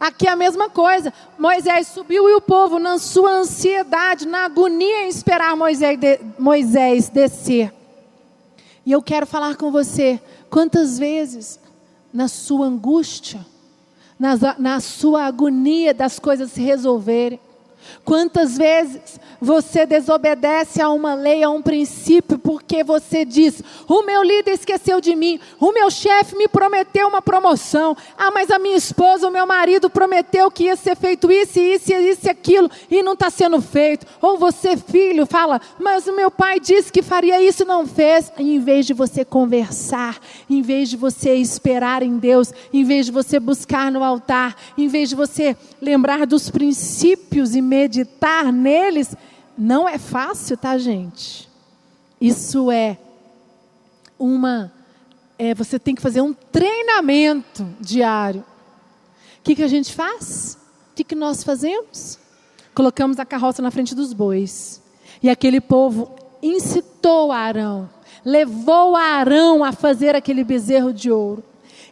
Aqui 0.00 0.26
é 0.26 0.30
a 0.30 0.36
mesma 0.36 0.68
coisa. 0.68 1.12
Moisés 1.38 1.86
subiu 1.86 2.28
e 2.28 2.34
o 2.34 2.40
povo, 2.40 2.80
na 2.80 2.98
sua 2.98 3.30
ansiedade, 3.30 4.26
na 4.26 4.46
agonia 4.46 5.04
em 5.04 5.08
esperar 5.08 5.54
Moisés, 5.54 5.96
de, 5.96 6.18
Moisés 6.36 7.08
descer. 7.08 7.72
E 8.84 8.90
eu 8.90 9.00
quero 9.00 9.24
falar 9.24 9.54
com 9.54 9.70
você: 9.70 10.20
quantas 10.50 10.98
vezes, 10.98 11.60
na 12.12 12.26
sua 12.26 12.66
angústia, 12.66 13.46
na, 14.18 14.36
na 14.58 14.80
sua 14.80 15.26
agonia 15.26 15.94
das 15.94 16.18
coisas 16.18 16.50
se 16.50 16.62
resolverem, 16.62 17.38
Quantas 18.04 18.56
vezes 18.56 19.20
você 19.40 19.84
desobedece 19.84 20.80
a 20.80 20.88
uma 20.90 21.14
lei, 21.14 21.42
a 21.42 21.50
um 21.50 21.62
princípio, 21.62 22.38
porque 22.38 22.84
você 22.84 23.24
diz: 23.24 23.62
o 23.88 24.02
meu 24.02 24.22
líder 24.22 24.52
esqueceu 24.52 25.00
de 25.00 25.14
mim, 25.14 25.40
o 25.58 25.72
meu 25.72 25.90
chefe 25.90 26.36
me 26.36 26.48
prometeu 26.48 27.08
uma 27.08 27.20
promoção, 27.20 27.96
ah, 28.16 28.30
mas 28.30 28.50
a 28.50 28.58
minha 28.58 28.76
esposa, 28.76 29.26
o 29.26 29.32
meu 29.32 29.46
marido 29.46 29.90
prometeu 29.90 30.50
que 30.50 30.64
ia 30.64 30.76
ser 30.76 30.96
feito 30.96 31.30
isso, 31.30 31.58
isso, 31.58 31.92
isso 31.92 32.26
e 32.26 32.30
aquilo, 32.30 32.70
e 32.90 33.02
não 33.02 33.14
está 33.14 33.30
sendo 33.30 33.60
feito. 33.60 34.06
Ou 34.20 34.38
você, 34.38 34.76
filho, 34.76 35.26
fala: 35.26 35.60
mas 35.78 36.06
o 36.06 36.14
meu 36.14 36.30
pai 36.30 36.60
disse 36.60 36.92
que 36.92 37.02
faria 37.02 37.42
isso 37.42 37.62
e 37.62 37.66
não 37.66 37.86
fez. 37.86 38.32
E 38.38 38.54
em 38.54 38.60
vez 38.60 38.86
de 38.86 38.94
você 38.94 39.24
conversar, 39.24 40.18
em 40.48 40.62
vez 40.62 40.88
de 40.88 40.96
você 40.96 41.34
esperar 41.34 42.02
em 42.02 42.18
Deus, 42.18 42.52
em 42.72 42.84
vez 42.84 43.06
de 43.06 43.12
você 43.12 43.40
buscar 43.40 43.90
no 43.90 44.04
altar, 44.04 44.56
em 44.78 44.88
vez 44.88 45.08
de 45.08 45.14
você 45.14 45.56
lembrar 45.80 46.26
dos 46.26 46.50
princípios 46.50 47.54
e 47.54 47.60
meditar 47.72 48.52
neles, 48.52 49.16
não 49.56 49.88
é 49.88 49.96
fácil, 49.96 50.58
tá, 50.58 50.76
gente? 50.76 51.48
Isso 52.20 52.70
é 52.70 52.98
uma. 54.18 54.70
É, 55.38 55.54
você 55.54 55.78
tem 55.78 55.94
que 55.94 56.02
fazer 56.02 56.20
um 56.20 56.34
treinamento 56.34 57.66
diário. 57.80 58.44
O 59.38 59.42
que, 59.42 59.54
que 59.56 59.62
a 59.62 59.68
gente 59.68 59.92
faz? 59.94 60.58
O 60.90 60.94
que, 60.94 61.02
que 61.02 61.14
nós 61.14 61.42
fazemos? 61.42 62.18
Colocamos 62.74 63.18
a 63.18 63.24
carroça 63.24 63.62
na 63.62 63.70
frente 63.70 63.94
dos 63.94 64.12
bois. 64.12 64.82
E 65.22 65.30
aquele 65.30 65.60
povo 65.60 66.14
incitou 66.42 67.32
Arão, 67.32 67.88
levou 68.22 68.94
Arão 68.96 69.64
a 69.64 69.72
fazer 69.72 70.14
aquele 70.14 70.44
bezerro 70.44 70.92
de 70.92 71.10
ouro. 71.10 71.42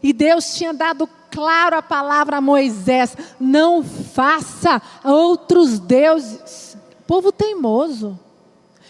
E 0.03 0.13
Deus 0.13 0.55
tinha 0.55 0.75
dado 0.75 1.09
claro 1.31 1.77
a 1.77 1.83
palavra 1.83 2.39
a 2.39 2.41
Moisés: 2.41 3.17
não 3.39 3.83
faça 3.83 4.81
outros 5.05 5.79
deuses. 5.79 6.77
povo 7.07 7.33
teimoso. 7.33 8.19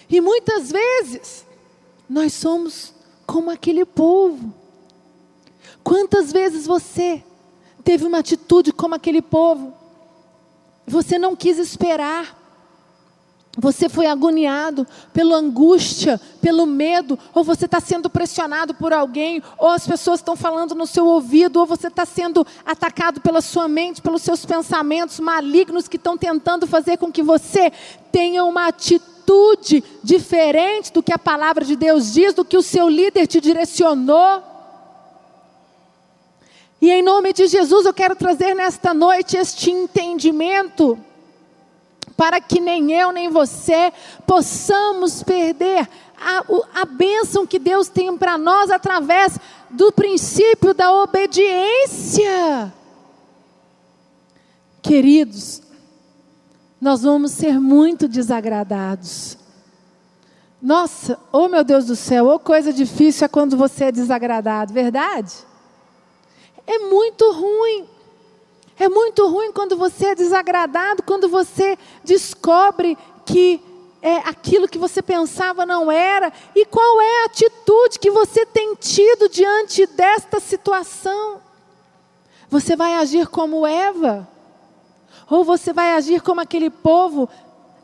E 0.09 0.21
muitas 0.21 0.71
vezes 0.73 1.47
nós 2.09 2.33
somos 2.33 2.93
como 3.27 3.51
aquele 3.51 3.85
povo. 3.85 4.53
Quantas 5.85 6.33
vezes 6.33 6.67
você 6.67 7.23
teve 7.85 8.05
uma 8.05 8.19
atitude 8.19 8.73
como 8.73 8.95
aquele 8.95 9.23
povo? 9.23 9.73
Você 10.87 11.19
não 11.19 11.37
quis 11.37 11.59
esperar. 11.59 12.40
Você 13.61 13.91
foi 13.91 14.07
agoniado 14.07 14.87
pela 15.13 15.37
angústia, 15.37 16.19
pelo 16.41 16.65
medo, 16.65 17.19
ou 17.35 17.45
você 17.45 17.67
está 17.67 17.79
sendo 17.79 18.09
pressionado 18.09 18.73
por 18.75 18.91
alguém, 18.91 19.43
ou 19.59 19.69
as 19.69 19.87
pessoas 19.87 20.21
estão 20.21 20.35
falando 20.35 20.75
no 20.75 20.87
seu 20.87 21.07
ouvido, 21.07 21.61
ou 21.61 21.67
você 21.67 21.89
está 21.89 22.07
sendo 22.07 22.47
atacado 22.65 23.21
pela 23.21 23.43
sua 23.43 23.69
mente, 23.69 24.01
pelos 24.01 24.23
seus 24.23 24.47
pensamentos 24.47 25.21
malignos 25.21 25.89
que 25.89 25.97
estão 25.97 26.17
tentando 26.17 26.67
fazer 26.67 26.97
com 26.97 27.13
que 27.13 27.23
você 27.23 27.71
tenha 28.11 28.45
uma 28.45 28.67
atitude 28.69 29.85
diferente 30.03 30.91
do 30.91 31.03
que 31.03 31.13
a 31.13 31.19
palavra 31.19 31.63
de 31.63 31.77
Deus 31.77 32.15
diz, 32.15 32.33
do 32.33 32.47
que 32.47 32.57
o 32.57 32.63
seu 32.63 32.89
líder 32.89 33.27
te 33.27 33.43
direcionou. 33.43 34.43
E 36.81 36.91
em 36.91 37.03
nome 37.03 37.35
de 37.35 37.47
Jesus 37.47 37.85
eu 37.85 37.93
quero 37.93 38.17
trazer 38.17 38.55
nesta 38.55 38.95
noite 38.95 39.37
este 39.37 39.71
entendimento 39.71 40.99
para 42.21 42.39
que 42.39 42.61
nem 42.61 42.93
eu 42.93 43.13
nem 43.13 43.31
você 43.31 43.91
possamos 44.27 45.23
perder 45.23 45.89
a, 46.21 46.45
a 46.83 46.85
bênção 46.85 47.47
que 47.47 47.59
Deus 47.59 47.89
tem 47.89 48.15
para 48.19 48.37
nós 48.37 48.71
através 48.71 49.39
do 49.71 49.91
princípio 49.91 50.75
da 50.75 50.93
obediência. 51.03 52.71
Queridos, 54.83 55.63
nós 56.79 57.05
vamos 57.05 57.31
ser 57.31 57.59
muito 57.59 58.07
desagradados. 58.07 59.39
Nossa, 60.61 61.19
oh 61.33 61.49
meu 61.49 61.65
Deus 61.65 61.87
do 61.87 61.97
céu, 61.97 62.27
oh 62.27 62.39
coisa 62.39 62.71
difícil 62.71 63.25
é 63.25 63.29
quando 63.29 63.57
você 63.57 63.85
é 63.85 63.93
desagradado, 63.93 64.75
verdade? 64.75 65.33
É 66.67 66.81
muito 66.81 67.33
ruim. 67.33 67.89
É 68.81 68.89
muito 68.89 69.29
ruim 69.29 69.53
quando 69.53 69.77
você 69.77 70.07
é 70.07 70.15
desagradado, 70.15 71.03
quando 71.03 71.29
você 71.29 71.77
descobre 72.03 72.97
que 73.27 73.63
é, 74.01 74.17
aquilo 74.21 74.67
que 74.67 74.79
você 74.79 75.03
pensava 75.03 75.67
não 75.67 75.93
era. 75.93 76.33
E 76.57 76.65
qual 76.65 76.99
é 76.99 77.23
a 77.23 77.27
atitude 77.27 77.99
que 77.99 78.11
você 78.11 78.47
tem 78.47 78.75
tido 78.75 79.29
diante 79.29 79.85
desta 79.85 80.41
situação? 80.41 81.43
Você 82.49 82.75
vai 82.75 82.95
agir 82.95 83.27
como 83.27 83.67
Eva? 83.67 84.27
Ou 85.29 85.45
você 85.45 85.75
vai 85.75 85.93
agir 85.93 86.23
como 86.23 86.41
aquele 86.41 86.71
povo? 86.71 87.29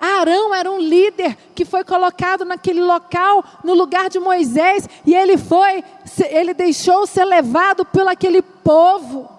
Arão 0.00 0.54
era 0.54 0.70
um 0.70 0.78
líder 0.78 1.37
que 1.54 1.66
foi 1.66 1.85
colocado 1.85 2.42
naquele 2.42 2.82
local, 2.82 3.44
no 3.62 3.74
lugar 3.74 4.09
de 4.09 4.18
Moisés, 4.18 4.88
e 5.04 5.14
ele 5.14 5.37
foi, 5.37 5.85
ele 6.30 6.54
deixou 6.54 7.06
ser 7.06 7.26
levado 7.26 7.85
pelo 7.85 8.09
aquele 8.09 8.40
povo. 8.40 9.36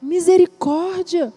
Misericórdia. 0.00 1.32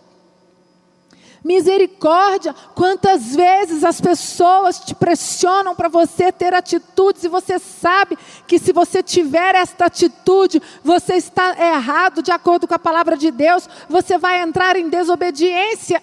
Misericórdia. 1.44 2.54
Quantas 2.76 3.36
vezes 3.36 3.84
as 3.84 4.00
pessoas 4.00 4.80
te 4.80 4.94
pressionam 4.94 5.76
para 5.76 5.90
você 5.90 6.32
ter 6.32 6.54
atitudes 6.54 7.24
e 7.24 7.28
você 7.28 7.58
sabe 7.58 8.18
que 8.48 8.60
se 8.60 8.72
você 8.72 9.02
tiver 9.02 9.56
esta 9.56 9.86
atitude, 9.86 10.62
você 10.84 11.16
está 11.16 11.56
errado 11.60 12.22
de 12.22 12.32
acordo 12.32 12.68
com 12.68 12.76
a 12.76 12.80
palavra 12.80 13.18
de 13.18 13.32
Deus, 13.32 13.68
você 13.90 14.18
vai 14.18 14.42
entrar 14.42 14.76
em 14.76 14.90
desobediência. 14.90 16.02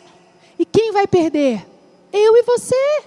E 0.58 0.64
quem 0.64 0.90
vai 0.90 1.06
perder? 1.06 1.64
Eu 2.12 2.36
e 2.36 2.42
você. 2.42 3.04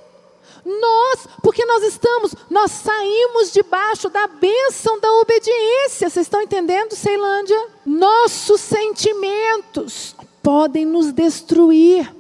Nós, 0.64 1.28
porque 1.42 1.66
nós 1.66 1.84
estamos, 1.84 2.36
nós 2.50 2.72
saímos 2.72 3.52
debaixo 3.52 4.10
da 4.10 4.28
bênção 4.28 5.00
da 5.00 5.12
obediência. 5.14 6.10
Vocês 6.10 6.28
estão 6.28 6.42
entendendo, 6.42 6.96
Ceilândia? 6.96 7.70
Nossos 7.86 8.62
sentimentos 8.62 10.16
podem 10.44 10.86
nos 10.86 11.12
destruir. 11.12 12.14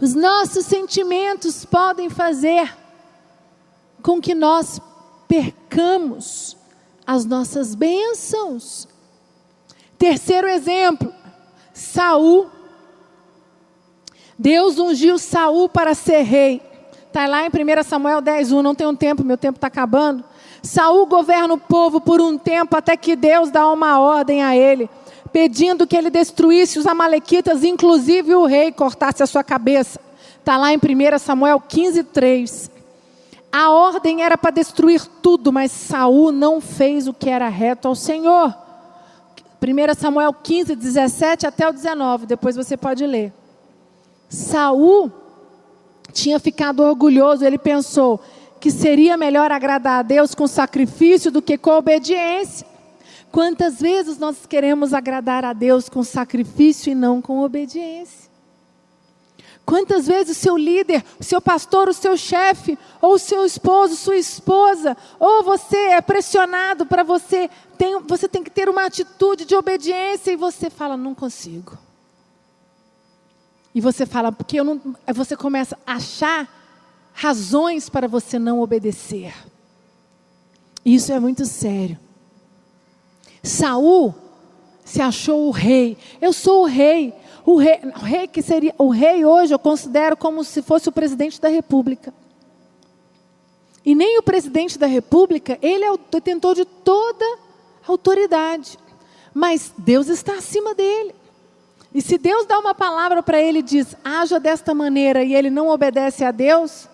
Os 0.00 0.14
nossos 0.14 0.66
sentimentos 0.66 1.64
podem 1.64 2.08
fazer 2.10 2.76
com 4.02 4.20
que 4.20 4.34
nós 4.34 4.80
percamos 5.26 6.56
as 7.06 7.24
nossas 7.24 7.74
bênçãos. 7.74 8.86
Terceiro 9.98 10.46
exemplo, 10.46 11.12
Saul. 11.72 12.50
Deus 14.38 14.78
ungiu 14.78 15.18
Saul 15.18 15.68
para 15.68 15.94
ser 15.94 16.22
rei. 16.22 16.67
Está 17.08 17.26
lá 17.26 17.42
em 17.44 17.48
1 17.48 17.82
Samuel 17.84 18.20
10, 18.20 18.52
1. 18.52 18.62
Não 18.62 18.74
tenho 18.74 18.94
tempo, 18.94 19.24
meu 19.24 19.38
tempo 19.38 19.56
está 19.56 19.66
acabando. 19.66 20.22
Saul 20.62 21.06
governa 21.06 21.54
o 21.54 21.58
povo 21.58 22.00
por 22.00 22.20
um 22.20 22.36
tempo 22.36 22.76
até 22.76 22.96
que 22.96 23.16
Deus 23.16 23.50
dá 23.50 23.66
uma 23.70 23.98
ordem 23.98 24.42
a 24.42 24.54
ele, 24.54 24.90
pedindo 25.32 25.86
que 25.86 25.96
ele 25.96 26.10
destruísse 26.10 26.78
os 26.78 26.86
amalequitas, 26.86 27.64
inclusive 27.64 28.34
o 28.34 28.44
rei 28.44 28.70
cortasse 28.70 29.22
a 29.22 29.26
sua 29.26 29.42
cabeça. 29.42 29.98
Está 30.38 30.56
lá 30.56 30.72
em 30.72 30.76
1 30.76 31.18
Samuel 31.18 31.60
15, 31.60 32.04
3. 32.04 32.70
A 33.50 33.70
ordem 33.70 34.22
era 34.22 34.36
para 34.36 34.50
destruir 34.50 35.06
tudo, 35.22 35.50
mas 35.50 35.72
Saul 35.72 36.30
não 36.30 36.60
fez 36.60 37.08
o 37.08 37.14
que 37.14 37.30
era 37.30 37.48
reto 37.48 37.88
ao 37.88 37.94
Senhor. 37.94 38.54
1 39.62 39.94
Samuel 39.98 40.34
15, 40.34 40.76
17 40.76 41.46
até 41.46 41.68
o 41.68 41.72
19, 41.72 42.26
depois 42.26 42.54
você 42.54 42.76
pode 42.76 43.06
ler. 43.06 43.32
Saul 44.28 45.10
tinha 46.12 46.38
ficado 46.38 46.82
orgulhoso, 46.82 47.44
ele 47.44 47.58
pensou 47.58 48.20
que 48.60 48.70
seria 48.70 49.16
melhor 49.16 49.52
agradar 49.52 50.00
a 50.00 50.02
Deus 50.02 50.34
com 50.34 50.46
sacrifício 50.46 51.30
do 51.30 51.40
que 51.40 51.56
com 51.56 51.70
obediência. 51.70 52.66
Quantas 53.30 53.80
vezes 53.80 54.18
nós 54.18 54.46
queremos 54.46 54.94
agradar 54.94 55.44
a 55.44 55.52
Deus 55.52 55.88
com 55.88 56.02
sacrifício 56.02 56.90
e 56.90 56.94
não 56.94 57.20
com 57.20 57.40
obediência? 57.40 58.28
Quantas 59.64 60.06
vezes 60.06 60.34
o 60.34 60.40
seu 60.40 60.56
líder, 60.56 61.04
o 61.20 61.22
seu 61.22 61.42
pastor, 61.42 61.90
o 61.90 61.92
seu 61.92 62.16
chefe, 62.16 62.78
ou 63.02 63.14
o 63.14 63.18
seu 63.18 63.44
esposo, 63.44 63.96
sua 63.96 64.16
esposa, 64.16 64.96
ou 65.20 65.44
você 65.44 65.76
é 65.76 66.00
pressionado 66.00 66.86
para 66.86 67.02
você, 67.02 67.50
tem, 67.76 68.00
você 68.00 68.26
tem 68.26 68.42
que 68.42 68.50
ter 68.50 68.66
uma 68.70 68.86
atitude 68.86 69.44
de 69.44 69.54
obediência 69.54 70.30
e 70.30 70.36
você 70.36 70.70
fala, 70.70 70.96
não 70.96 71.14
consigo. 71.14 71.76
E 73.74 73.80
você 73.80 74.06
fala, 74.06 74.32
porque 74.32 74.58
eu 74.58 74.64
não. 74.64 74.80
Você 75.14 75.36
começa 75.36 75.78
a 75.86 75.94
achar 75.94 76.48
razões 77.12 77.88
para 77.88 78.08
você 78.08 78.38
não 78.38 78.60
obedecer. 78.60 79.34
Isso 80.84 81.12
é 81.12 81.20
muito 81.20 81.44
sério. 81.44 81.98
Saul 83.42 84.14
se 84.84 85.02
achou 85.02 85.48
o 85.48 85.50
rei. 85.50 85.98
Eu 86.20 86.32
sou 86.32 86.62
o 86.62 86.66
rei. 86.66 87.12
O 87.44 87.56
rei, 87.56 87.80
o 87.82 88.04
rei 88.04 88.26
que 88.26 88.42
seria 88.42 88.74
o 88.76 88.90
rei 88.90 89.24
hoje 89.24 89.54
eu 89.54 89.58
considero 89.58 90.16
como 90.16 90.44
se 90.44 90.60
fosse 90.60 90.88
o 90.88 90.92
presidente 90.92 91.40
da 91.40 91.48
República. 91.48 92.12
E 93.84 93.94
nem 93.94 94.18
o 94.18 94.22
presidente 94.22 94.78
da 94.78 94.86
República, 94.86 95.58
ele 95.62 95.84
é 95.84 95.90
o 95.90 95.98
detentor 95.98 96.54
de 96.54 96.64
toda 96.64 97.24
autoridade. 97.86 98.78
Mas 99.32 99.72
Deus 99.78 100.08
está 100.08 100.34
acima 100.34 100.74
dele. 100.74 101.14
E 101.94 102.02
se 102.02 102.18
Deus 102.18 102.46
dá 102.46 102.58
uma 102.58 102.74
palavra 102.74 103.22
para 103.22 103.40
ele 103.40 103.60
e 103.60 103.62
diz, 103.62 103.96
haja 104.04 104.38
desta 104.38 104.74
maneira, 104.74 105.24
e 105.24 105.34
ele 105.34 105.50
não 105.50 105.68
obedece 105.68 106.24
a 106.24 106.30
Deus, 106.30 106.88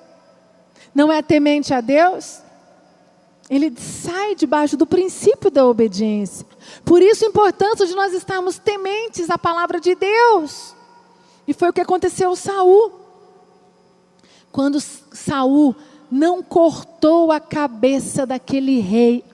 não 0.94 1.12
é 1.12 1.20
temente 1.20 1.74
a 1.74 1.80
Deus, 1.80 2.42
ele 3.50 3.74
sai 3.78 4.34
debaixo 4.34 4.76
do 4.76 4.86
princípio 4.86 5.50
da 5.50 5.66
obediência. 5.66 6.46
Por 6.84 7.02
isso 7.02 7.24
a 7.24 7.28
importância 7.28 7.86
de 7.86 7.94
nós 7.94 8.14
estarmos 8.14 8.58
tementes 8.58 9.28
à 9.28 9.36
palavra 9.36 9.80
de 9.80 9.94
Deus. 9.94 10.74
E 11.46 11.52
foi 11.52 11.68
o 11.68 11.72
que 11.72 11.80
aconteceu 11.80 12.30
com 12.30 12.36
Saul. 12.36 12.92
Quando 14.50 14.80
Saul 14.80 15.74
não 16.10 16.42
cortou 16.42 17.32
a 17.32 17.40
cabeça 17.40 18.24
daquele 18.24 18.80
rei, 18.80 19.24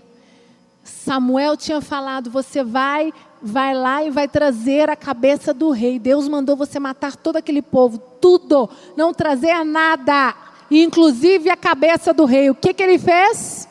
Samuel 0.83 1.57
tinha 1.57 1.81
falado: 1.81 2.31
Você 2.31 2.65
vai 2.65 3.13
vai 3.43 3.75
lá 3.75 4.05
e 4.05 4.11
vai 4.11 4.29
trazer 4.29 4.91
a 4.91 4.97
cabeça 4.97 5.53
do 5.53 5.71
rei. 5.71 5.99
Deus 5.99 6.29
mandou 6.29 6.57
você 6.57 6.79
matar 6.79 7.17
todo 7.17 7.37
aquele 7.37 7.63
povo, 7.63 7.99
tudo, 7.99 8.69
não 8.97 9.13
trazer 9.13 9.65
nada, 9.65 10.35
inclusive 10.71 11.51
a 11.51 11.57
cabeça 11.57 12.13
do 12.13 12.25
rei. 12.25 12.51
O 12.51 12.55
que, 12.55 12.75
que 12.75 12.83
ele 12.83 12.99
fez? 12.99 13.69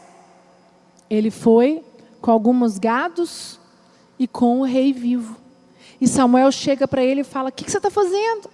Ele 1.09 1.31
foi 1.31 1.83
com 2.21 2.31
alguns 2.31 2.77
gados 2.77 3.59
e 4.17 4.27
com 4.27 4.59
o 4.59 4.63
rei 4.63 4.91
vivo. 4.91 5.37
E 6.01 6.07
Samuel 6.07 6.51
chega 6.51 6.87
para 6.87 7.03
ele 7.03 7.21
e 7.21 7.25
fala: 7.25 7.49
O 7.49 7.51
que, 7.51 7.63
que 7.63 7.71
você 7.71 7.77
está 7.77 7.89
fazendo? 7.89 8.49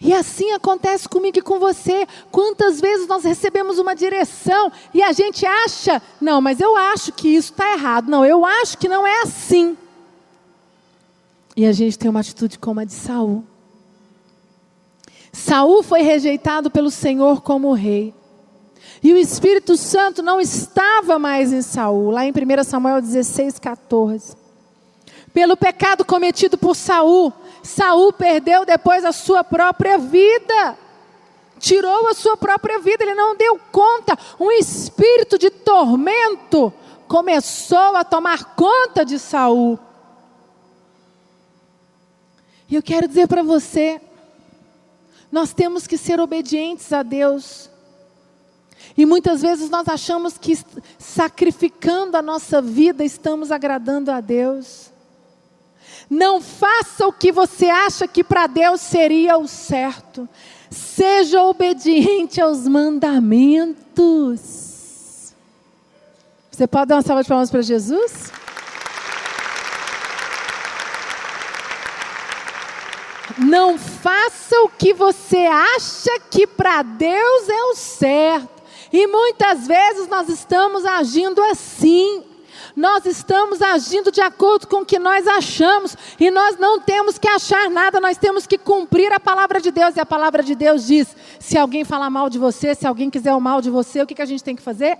E 0.00 0.12
assim 0.12 0.52
acontece 0.52 1.08
comigo 1.08 1.38
e 1.38 1.42
com 1.42 1.58
você. 1.58 2.06
Quantas 2.30 2.80
vezes 2.80 3.06
nós 3.06 3.24
recebemos 3.24 3.78
uma 3.78 3.94
direção 3.94 4.70
e 4.92 5.02
a 5.02 5.12
gente 5.12 5.46
acha, 5.46 6.02
não, 6.20 6.40
mas 6.40 6.60
eu 6.60 6.76
acho 6.76 7.12
que 7.12 7.28
isso 7.28 7.52
está 7.52 7.72
errado. 7.72 8.10
Não, 8.10 8.24
eu 8.24 8.44
acho 8.44 8.76
que 8.76 8.88
não 8.88 9.06
é 9.06 9.22
assim. 9.22 9.76
E 11.56 11.64
a 11.64 11.72
gente 11.72 11.98
tem 11.98 12.10
uma 12.10 12.20
atitude 12.20 12.58
como 12.58 12.80
a 12.80 12.84
de 12.84 12.92
Saul. 12.92 13.42
Saul 15.32 15.82
foi 15.82 16.02
rejeitado 16.02 16.70
pelo 16.70 16.90
Senhor 16.90 17.40
como 17.40 17.72
rei. 17.72 18.14
E 19.02 19.12
o 19.12 19.16
Espírito 19.16 19.76
Santo 19.76 20.22
não 20.22 20.40
estava 20.40 21.18
mais 21.18 21.52
em 21.52 21.62
Saul, 21.62 22.10
lá 22.10 22.26
em 22.26 22.30
1 22.30 22.64
Samuel 22.64 23.00
16, 23.00 23.58
14. 23.58 24.36
Pelo 25.32 25.56
pecado 25.56 26.04
cometido 26.04 26.56
por 26.58 26.74
Saul, 26.74 27.32
Saul 27.62 28.12
perdeu 28.12 28.64
depois 28.64 29.04
a 29.04 29.12
sua 29.12 29.44
própria 29.44 29.98
vida. 29.98 30.78
Tirou 31.58 32.08
a 32.08 32.14
sua 32.14 32.36
própria 32.36 32.78
vida, 32.78 33.02
ele 33.02 33.14
não 33.14 33.36
deu 33.36 33.58
conta. 33.72 34.18
Um 34.38 34.50
espírito 34.50 35.38
de 35.38 35.50
tormento 35.50 36.72
começou 37.08 37.96
a 37.96 38.04
tomar 38.04 38.54
conta 38.54 39.04
de 39.04 39.18
Saul. 39.18 39.78
E 42.68 42.74
eu 42.74 42.82
quero 42.82 43.06
dizer 43.06 43.28
para 43.28 43.42
você, 43.42 44.00
nós 45.30 45.52
temos 45.52 45.86
que 45.86 45.96
ser 45.96 46.20
obedientes 46.20 46.92
a 46.92 47.02
Deus. 47.02 47.70
E 48.96 49.04
muitas 49.04 49.42
vezes 49.42 49.68
nós 49.70 49.88
achamos 49.88 50.38
que 50.38 50.58
sacrificando 50.98 52.16
a 52.16 52.22
nossa 52.22 52.62
vida 52.62 53.04
estamos 53.04 53.52
agradando 53.52 54.10
a 54.10 54.20
Deus. 54.20 54.90
Não 56.08 56.40
faça 56.40 57.06
o 57.06 57.12
que 57.12 57.30
você 57.32 57.66
acha 57.66 58.08
que 58.08 58.24
para 58.24 58.46
Deus 58.46 58.80
seria 58.80 59.36
o 59.36 59.46
certo. 59.46 60.28
Seja 60.70 61.42
obediente 61.42 62.40
aos 62.40 62.66
mandamentos. 62.66 63.74
Você 66.50 66.66
pode 66.66 66.88
dar 66.88 66.96
uma 66.96 67.02
salva 67.02 67.22
de 67.22 67.28
palmas 67.28 67.50
para 67.50 67.60
Jesus? 67.62 68.30
Não 73.38 73.78
faça 73.78 74.60
o 74.62 74.68
que 74.68 74.94
você 74.94 75.38
acha 75.46 76.20
que 76.30 76.46
para 76.46 76.82
Deus 76.82 77.48
é 77.48 77.62
o 77.64 77.74
certo. 77.74 78.56
E 78.92 79.06
muitas 79.06 79.66
vezes 79.66 80.08
nós 80.08 80.28
estamos 80.28 80.86
agindo 80.86 81.42
assim. 81.42 82.24
Nós 82.74 83.04
estamos 83.04 83.60
agindo 83.60 84.10
de 84.10 84.20
acordo 84.20 84.66
com 84.66 84.82
o 84.82 84.86
que 84.86 84.98
nós 84.98 85.26
achamos. 85.26 85.96
E 86.18 86.30
nós 86.30 86.58
não 86.58 86.80
temos 86.80 87.18
que 87.18 87.28
achar 87.28 87.68
nada, 87.70 88.00
nós 88.00 88.16
temos 88.16 88.46
que 88.46 88.56
cumprir 88.56 89.12
a 89.12 89.20
palavra 89.20 89.60
de 89.60 89.70
Deus. 89.70 89.96
E 89.96 90.00
a 90.00 90.06
palavra 90.06 90.42
de 90.42 90.54
Deus 90.54 90.86
diz: 90.86 91.14
se 91.38 91.58
alguém 91.58 91.84
falar 91.84 92.08
mal 92.08 92.30
de 92.30 92.38
você, 92.38 92.74
se 92.74 92.86
alguém 92.86 93.10
quiser 93.10 93.34
o 93.34 93.40
mal 93.40 93.60
de 93.60 93.70
você, 93.70 94.00
o 94.02 94.06
que, 94.06 94.14
que 94.14 94.22
a 94.22 94.26
gente 94.26 94.44
tem 94.44 94.56
que 94.56 94.62
fazer? 94.62 94.98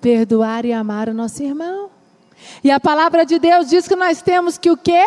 Perdoar 0.00 0.64
e 0.64 0.72
amar 0.72 1.08
o 1.08 1.14
nosso 1.14 1.42
irmão. 1.42 1.90
E 2.62 2.70
a 2.70 2.80
palavra 2.80 3.24
de 3.24 3.38
Deus 3.38 3.68
diz 3.68 3.86
que 3.86 3.96
nós 3.96 4.22
temos 4.22 4.58
que 4.58 4.70
o 4.70 4.76
quê? 4.76 5.04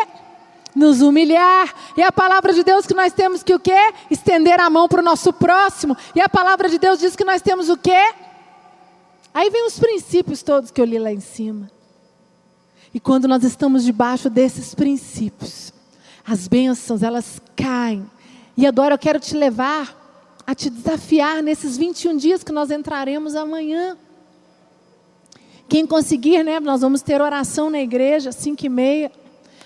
Nos 0.76 1.02
humilhar. 1.02 1.74
E 1.96 2.02
a 2.02 2.12
palavra 2.12 2.54
de 2.54 2.64
Deus 2.64 2.86
que 2.86 2.94
nós 2.94 3.14
temos 3.14 3.44
que 3.44 3.54
o 3.54 3.60
quê? 3.60 3.94
Estender 4.10 4.60
a 4.60 4.70
mão 4.70 4.88
para 4.88 5.02
o 5.02 5.04
nosso 5.04 5.34
próximo. 5.34 5.96
E 6.16 6.22
a 6.22 6.30
palavra 6.30 6.70
de 6.70 6.78
Deus 6.78 7.00
diz 7.00 7.16
que 7.16 7.24
nós 7.24 7.42
temos 7.42 7.70
o 7.70 7.78
quê? 7.78 8.14
Aí 9.34 9.50
vem 9.50 9.66
os 9.66 9.80
princípios 9.80 10.42
todos 10.42 10.72
que 10.72 10.82
eu 10.82 10.86
li 10.86 11.00
lá 11.00 11.12
em 11.12 11.20
cima. 11.20 11.70
E 12.94 13.00
quando 13.00 13.28
nós 13.28 13.44
estamos 13.44 13.84
debaixo 13.84 14.30
desses 14.30 14.74
princípios, 14.74 15.74
as 16.26 16.48
bênçãos, 16.48 17.04
elas 17.04 17.42
caem. 17.56 18.10
E 18.56 18.66
agora 18.66 18.96
eu 18.96 19.00
quero 19.00 19.20
te 19.20 19.36
levar 19.36 19.96
a 20.46 20.56
te 20.56 20.70
desafiar 20.70 21.44
nesses 21.44 21.78
21 21.78 22.18
dias 22.18 22.44
que 22.44 22.52
nós 22.52 22.72
entraremos 22.72 23.36
amanhã. 23.36 23.98
Quem 25.68 25.86
conseguir, 25.86 26.44
né? 26.44 26.60
Nós 26.60 26.82
vamos 26.82 27.02
ter 27.02 27.22
oração 27.22 27.70
na 27.70 27.82
igreja, 27.82 28.32
5 28.32 28.66
e 28.66 28.70
meia 28.70 29.12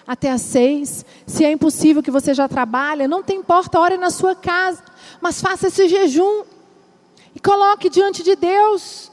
até 0.06 0.32
às 0.32 0.42
seis. 0.42 1.06
Se 1.26 1.46
é 1.46 1.52
impossível 1.52 2.04
que 2.04 2.12
você 2.12 2.34
já 2.34 2.48
trabalhe, 2.48 3.08
não 3.08 3.24
tem 3.24 3.40
importa, 3.40 3.80
ore 3.80 3.98
na 3.98 4.10
sua 4.10 4.36
casa. 4.36 4.84
Mas 5.20 5.42
faça 5.42 5.68
esse 5.68 5.88
jejum 5.88 6.44
e 7.36 7.40
coloque 7.40 7.90
diante 7.90 8.24
de 8.24 8.36
Deus. 8.36 9.12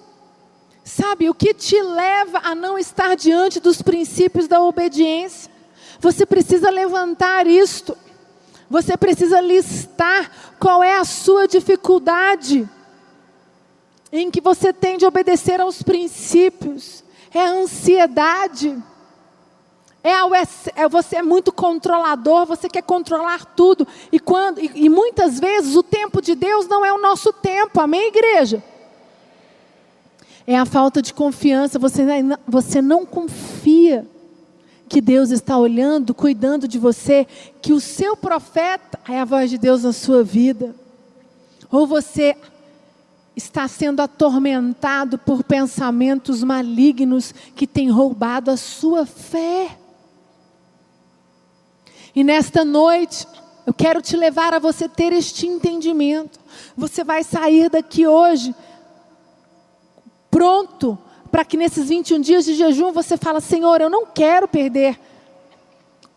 Sabe, 0.84 1.28
o 1.28 1.34
que 1.34 1.52
te 1.52 1.80
leva 1.82 2.40
a 2.42 2.54
não 2.54 2.78
estar 2.78 3.14
diante 3.14 3.60
dos 3.60 3.82
princípios 3.82 4.48
da 4.48 4.60
obediência? 4.62 5.50
Você 6.00 6.24
precisa 6.24 6.70
levantar 6.70 7.46
isto. 7.46 7.96
Você 8.70 8.96
precisa 8.96 9.40
listar 9.40 10.30
qual 10.58 10.82
é 10.82 10.96
a 10.96 11.04
sua 11.04 11.46
dificuldade 11.46 12.68
em 14.10 14.30
que 14.30 14.40
você 14.40 14.72
tem 14.72 14.96
de 14.96 15.06
obedecer 15.06 15.60
aos 15.60 15.82
princípios. 15.82 17.04
É 17.32 17.40
a 17.40 17.50
ansiedade 17.50 18.82
é, 20.74 20.88
você 20.88 21.16
é 21.16 21.22
muito 21.22 21.52
controlador, 21.52 22.46
você 22.46 22.68
quer 22.68 22.82
controlar 22.82 23.44
tudo. 23.44 23.86
E, 24.12 24.18
quando, 24.18 24.60
e, 24.60 24.70
e 24.74 24.88
muitas 24.88 25.38
vezes 25.40 25.76
o 25.76 25.82
tempo 25.82 26.22
de 26.22 26.34
Deus 26.34 26.66
não 26.68 26.84
é 26.84 26.92
o 26.92 27.00
nosso 27.00 27.32
tempo, 27.32 27.80
amém, 27.80 28.08
igreja? 28.08 28.62
É 30.46 30.56
a 30.56 30.64
falta 30.64 31.02
de 31.02 31.12
confiança, 31.12 31.78
você, 31.78 32.02
você 32.46 32.80
não 32.80 33.04
confia 33.04 34.06
que 34.88 35.00
Deus 35.00 35.30
está 35.30 35.58
olhando, 35.58 36.14
cuidando 36.14 36.66
de 36.66 36.78
você, 36.78 37.26
que 37.60 37.72
o 37.72 37.80
seu 37.80 38.16
profeta 38.16 38.98
é 39.08 39.20
a 39.20 39.24
voz 39.24 39.50
de 39.50 39.58
Deus 39.58 39.82
na 39.82 39.92
sua 39.92 40.24
vida. 40.24 40.74
Ou 41.70 41.86
você 41.86 42.34
está 43.36 43.68
sendo 43.68 44.00
atormentado 44.00 45.18
por 45.18 45.44
pensamentos 45.44 46.42
malignos 46.42 47.32
que 47.54 47.66
têm 47.66 47.90
roubado 47.90 48.50
a 48.50 48.56
sua 48.56 49.06
fé. 49.06 49.78
E 52.18 52.24
nesta 52.24 52.64
noite, 52.64 53.28
eu 53.64 53.72
quero 53.72 54.02
te 54.02 54.16
levar 54.16 54.52
a 54.52 54.58
você 54.58 54.88
ter 54.88 55.12
este 55.12 55.46
entendimento. 55.46 56.40
Você 56.76 57.04
vai 57.04 57.22
sair 57.22 57.70
daqui 57.70 58.08
hoje 58.08 58.52
pronto 60.28 60.98
para 61.30 61.44
que 61.44 61.56
nesses 61.56 61.88
21 61.88 62.20
dias 62.20 62.44
de 62.44 62.54
jejum 62.54 62.90
você 62.90 63.16
fala: 63.16 63.40
Senhor, 63.40 63.80
eu 63.80 63.88
não 63.88 64.04
quero 64.04 64.48
perder 64.48 64.98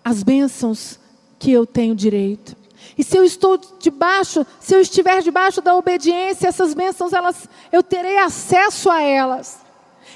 as 0.04 0.24
bênçãos 0.24 1.00
que 1.38 1.52
eu 1.52 1.68
tenho 1.68 1.94
direito. 1.94 2.58
E 2.98 3.04
se 3.04 3.16
eu 3.16 3.24
estou 3.24 3.60
debaixo, 3.78 4.44
se 4.60 4.74
eu 4.74 4.82
estiver 4.82 5.22
debaixo 5.22 5.62
da 5.62 5.76
obediência, 5.76 6.48
essas 6.48 6.74
bênçãos 6.74 7.14
elas 7.14 7.48
eu 7.72 7.84
terei 7.84 8.18
acesso 8.18 8.90
a 8.90 9.04
elas. 9.04 9.60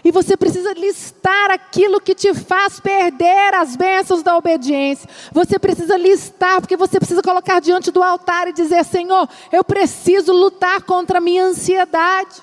E 0.05 0.11
você 0.11 0.37
precisa 0.37 0.71
listar 0.73 1.49
aquilo 1.49 1.99
que 1.99 2.13
te 2.13 2.31
faz 2.35 2.79
perder 2.79 3.55
as 3.55 3.75
bênçãos 3.75 4.21
da 4.21 4.37
obediência. 4.37 5.09
Você 5.31 5.57
precisa 5.57 5.97
listar, 5.97 6.61
porque 6.61 6.77
você 6.77 6.99
precisa 6.99 7.23
colocar 7.23 7.59
diante 7.59 7.89
do 7.89 8.03
altar 8.03 8.47
e 8.47 8.53
dizer: 8.53 8.85
Senhor, 8.85 9.27
eu 9.51 9.63
preciso 9.63 10.31
lutar 10.31 10.83
contra 10.83 11.17
a 11.17 11.21
minha 11.21 11.45
ansiedade. 11.45 12.39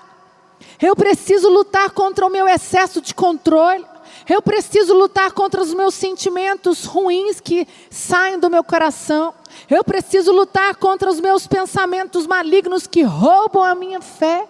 Eu 0.81 0.96
preciso 0.96 1.48
lutar 1.48 1.90
contra 1.90 2.27
o 2.27 2.31
meu 2.31 2.48
excesso 2.48 3.01
de 3.01 3.14
controle. 3.14 3.87
Eu 4.29 4.42
preciso 4.42 4.92
lutar 4.92 5.31
contra 5.31 5.62
os 5.62 5.72
meus 5.72 5.94
sentimentos 5.94 6.85
ruins 6.85 7.38
que 7.38 7.68
saem 7.88 8.40
do 8.40 8.51
meu 8.51 8.64
coração. 8.64 9.33
Eu 9.70 9.85
preciso 9.85 10.33
lutar 10.33 10.75
contra 10.75 11.09
os 11.09 11.20
meus 11.20 11.46
pensamentos 11.46 12.27
malignos 12.27 12.88
que 12.88 13.03
roubam 13.03 13.62
a 13.62 13.72
minha 13.72 14.01
fé. 14.01 14.48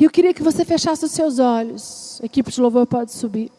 E 0.00 0.04
eu 0.04 0.10
queria 0.10 0.32
que 0.32 0.42
você 0.42 0.64
fechasse 0.64 1.04
os 1.04 1.12
seus 1.12 1.38
olhos. 1.38 2.18
A 2.22 2.24
equipe 2.24 2.50
de 2.50 2.58
louvor 2.58 2.86
pode 2.86 3.12
subir. 3.12 3.52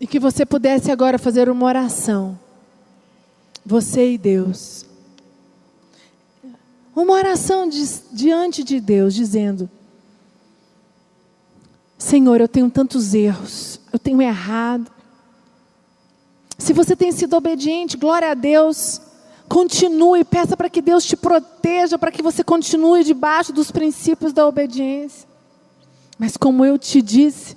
E 0.00 0.06
que 0.06 0.18
você 0.18 0.46
pudesse 0.46 0.90
agora 0.90 1.18
fazer 1.18 1.50
uma 1.50 1.66
oração. 1.66 2.38
Você 3.64 4.12
e 4.12 4.16
Deus. 4.16 4.86
Uma 6.96 7.12
oração 7.12 7.68
de, 7.68 7.84
diante 8.10 8.64
de 8.64 8.80
Deus, 8.80 9.14
dizendo: 9.14 9.68
Senhor, 11.98 12.40
eu 12.40 12.48
tenho 12.48 12.70
tantos 12.70 13.12
erros, 13.12 13.78
eu 13.92 13.98
tenho 13.98 14.22
errado. 14.22 14.90
Se 16.56 16.72
você 16.72 16.96
tem 16.96 17.12
sido 17.12 17.36
obediente, 17.36 17.98
glória 17.98 18.30
a 18.30 18.34
Deus. 18.34 18.98
Continue, 19.52 20.24
peça 20.24 20.56
para 20.56 20.70
que 20.70 20.80
Deus 20.80 21.04
te 21.04 21.14
proteja, 21.14 21.98
para 21.98 22.10
que 22.10 22.22
você 22.22 22.42
continue 22.42 23.04
debaixo 23.04 23.52
dos 23.52 23.70
princípios 23.70 24.32
da 24.32 24.48
obediência. 24.48 25.28
Mas 26.18 26.38
como 26.38 26.64
eu 26.64 26.78
te 26.78 27.02
disse, 27.02 27.54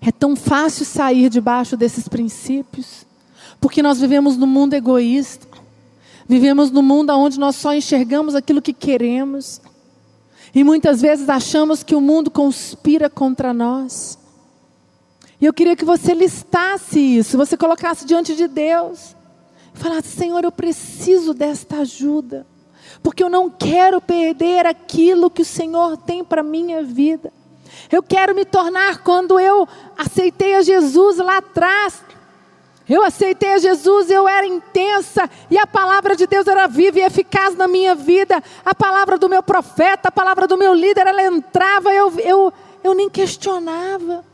é 0.00 0.10
tão 0.10 0.34
fácil 0.34 0.86
sair 0.86 1.28
debaixo 1.28 1.76
desses 1.76 2.08
princípios, 2.08 3.04
porque 3.60 3.82
nós 3.82 4.00
vivemos 4.00 4.38
num 4.38 4.46
mundo 4.46 4.72
egoísta, 4.72 5.46
vivemos 6.26 6.70
num 6.70 6.80
mundo 6.80 7.10
onde 7.10 7.38
nós 7.38 7.56
só 7.56 7.74
enxergamos 7.74 8.34
aquilo 8.34 8.62
que 8.62 8.72
queremos, 8.72 9.60
e 10.54 10.64
muitas 10.64 11.02
vezes 11.02 11.28
achamos 11.28 11.82
que 11.82 11.94
o 11.94 12.00
mundo 12.00 12.30
conspira 12.30 13.10
contra 13.10 13.52
nós. 13.52 14.18
E 15.38 15.44
eu 15.44 15.52
queria 15.52 15.76
que 15.76 15.84
você 15.84 16.14
listasse 16.14 16.98
isso, 16.98 17.36
você 17.36 17.58
colocasse 17.58 18.06
diante 18.06 18.34
de 18.34 18.48
Deus. 18.48 19.19
Falar, 19.74 20.02
Senhor, 20.02 20.44
eu 20.44 20.52
preciso 20.52 21.32
desta 21.32 21.78
ajuda, 21.78 22.46
porque 23.02 23.22
eu 23.22 23.30
não 23.30 23.48
quero 23.48 24.00
perder 24.00 24.66
aquilo 24.66 25.30
que 25.30 25.42
o 25.42 25.44
Senhor 25.44 25.96
tem 25.96 26.22
para 26.24 26.40
a 26.40 26.44
minha 26.44 26.82
vida. 26.82 27.32
Eu 27.90 28.02
quero 28.02 28.34
me 28.34 28.44
tornar, 28.44 29.02
quando 29.02 29.38
eu 29.38 29.66
aceitei 29.96 30.54
a 30.54 30.62
Jesus 30.62 31.18
lá 31.18 31.38
atrás, 31.38 32.02
Eu 32.90 33.04
aceitei 33.04 33.52
a 33.52 33.58
Jesus, 33.58 34.10
eu 34.10 34.26
era 34.26 34.44
intensa 34.44 35.30
e 35.48 35.56
a 35.56 35.64
palavra 35.64 36.16
de 36.16 36.26
Deus 36.26 36.44
era 36.48 36.66
viva 36.66 36.98
e 36.98 37.02
eficaz 37.02 37.54
na 37.54 37.68
minha 37.68 37.94
vida. 37.94 38.42
A 38.64 38.74
palavra 38.74 39.16
do 39.16 39.28
meu 39.28 39.44
profeta, 39.44 40.08
a 40.08 40.10
palavra 40.10 40.48
do 40.48 40.58
meu 40.58 40.74
líder, 40.74 41.06
ela 41.06 41.22
entrava, 41.22 41.94
eu, 41.94 42.10
eu, 42.18 42.52
eu 42.82 42.92
nem 42.92 43.08
questionava. 43.08 44.24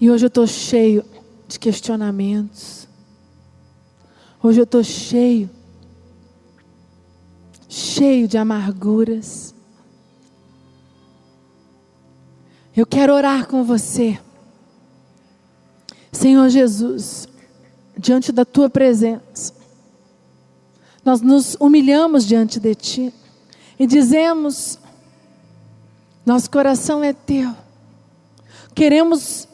E 0.00 0.10
hoje 0.10 0.24
eu 0.24 0.28
estou 0.28 0.44
cheio 0.44 1.04
de 1.46 1.56
questionamentos. 1.56 2.88
Hoje 4.46 4.60
eu 4.60 4.64
estou 4.64 4.84
cheio, 4.84 5.50
cheio 7.68 8.28
de 8.28 8.38
amarguras. 8.38 9.52
Eu 12.76 12.86
quero 12.86 13.12
orar 13.12 13.48
com 13.48 13.64
você. 13.64 14.16
Senhor 16.12 16.48
Jesus, 16.48 17.28
diante 17.98 18.30
da 18.30 18.44
tua 18.44 18.70
presença, 18.70 19.52
nós 21.04 21.20
nos 21.20 21.56
humilhamos 21.58 22.24
diante 22.24 22.60
de 22.60 22.74
ti 22.76 23.14
e 23.76 23.84
dizemos: 23.84 24.78
nosso 26.24 26.48
coração 26.48 27.02
é 27.02 27.12
teu, 27.12 27.52
queremos 28.76 29.48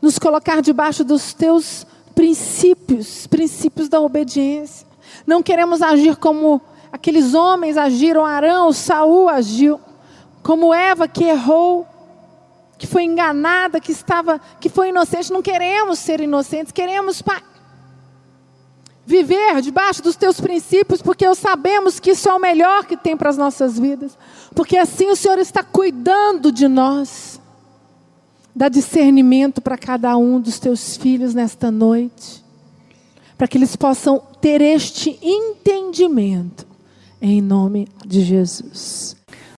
nos 0.00 0.18
colocar 0.18 0.62
debaixo 0.62 1.04
dos 1.04 1.34
teus 1.34 1.84
princípios, 2.20 3.26
princípios 3.26 3.88
da 3.88 3.98
obediência. 3.98 4.86
Não 5.26 5.42
queremos 5.42 5.80
agir 5.80 6.16
como 6.16 6.60
aqueles 6.92 7.32
homens 7.32 7.78
agiram, 7.78 8.26
Arão, 8.26 8.74
Saul 8.74 9.26
agiu, 9.26 9.80
como 10.42 10.74
Eva 10.74 11.08
que 11.08 11.24
errou, 11.24 11.86
que 12.76 12.86
foi 12.86 13.04
enganada, 13.04 13.80
que 13.80 13.90
estava, 13.90 14.38
que 14.60 14.68
foi 14.68 14.90
inocente. 14.90 15.32
Não 15.32 15.40
queremos 15.40 15.98
ser 15.98 16.20
inocentes, 16.20 16.72
queremos, 16.72 17.22
Pai, 17.22 17.42
viver 19.06 19.62
debaixo 19.62 20.02
dos 20.02 20.14
teus 20.14 20.38
princípios, 20.38 21.00
porque 21.00 21.34
sabemos 21.34 21.98
que 21.98 22.10
isso 22.10 22.28
é 22.28 22.34
o 22.34 22.38
melhor 22.38 22.84
que 22.84 22.98
tem 22.98 23.16
para 23.16 23.30
as 23.30 23.38
nossas 23.38 23.78
vidas. 23.78 24.18
Porque 24.54 24.76
assim 24.76 25.08
o 25.08 25.16
Senhor 25.16 25.38
está 25.38 25.64
cuidando 25.64 26.52
de 26.52 26.68
nós. 26.68 27.39
Dá 28.60 28.68
discernimento 28.68 29.62
para 29.62 29.78
cada 29.78 30.14
um 30.18 30.38
dos 30.38 30.58
teus 30.58 30.94
filhos 30.94 31.32
nesta 31.32 31.70
noite, 31.70 32.44
para 33.38 33.48
que 33.48 33.56
eles 33.56 33.74
possam 33.74 34.20
ter 34.38 34.60
este 34.60 35.18
entendimento, 35.22 36.66
em 37.22 37.40
nome 37.40 37.88
de 38.04 38.20
Jesus. 38.20 39.16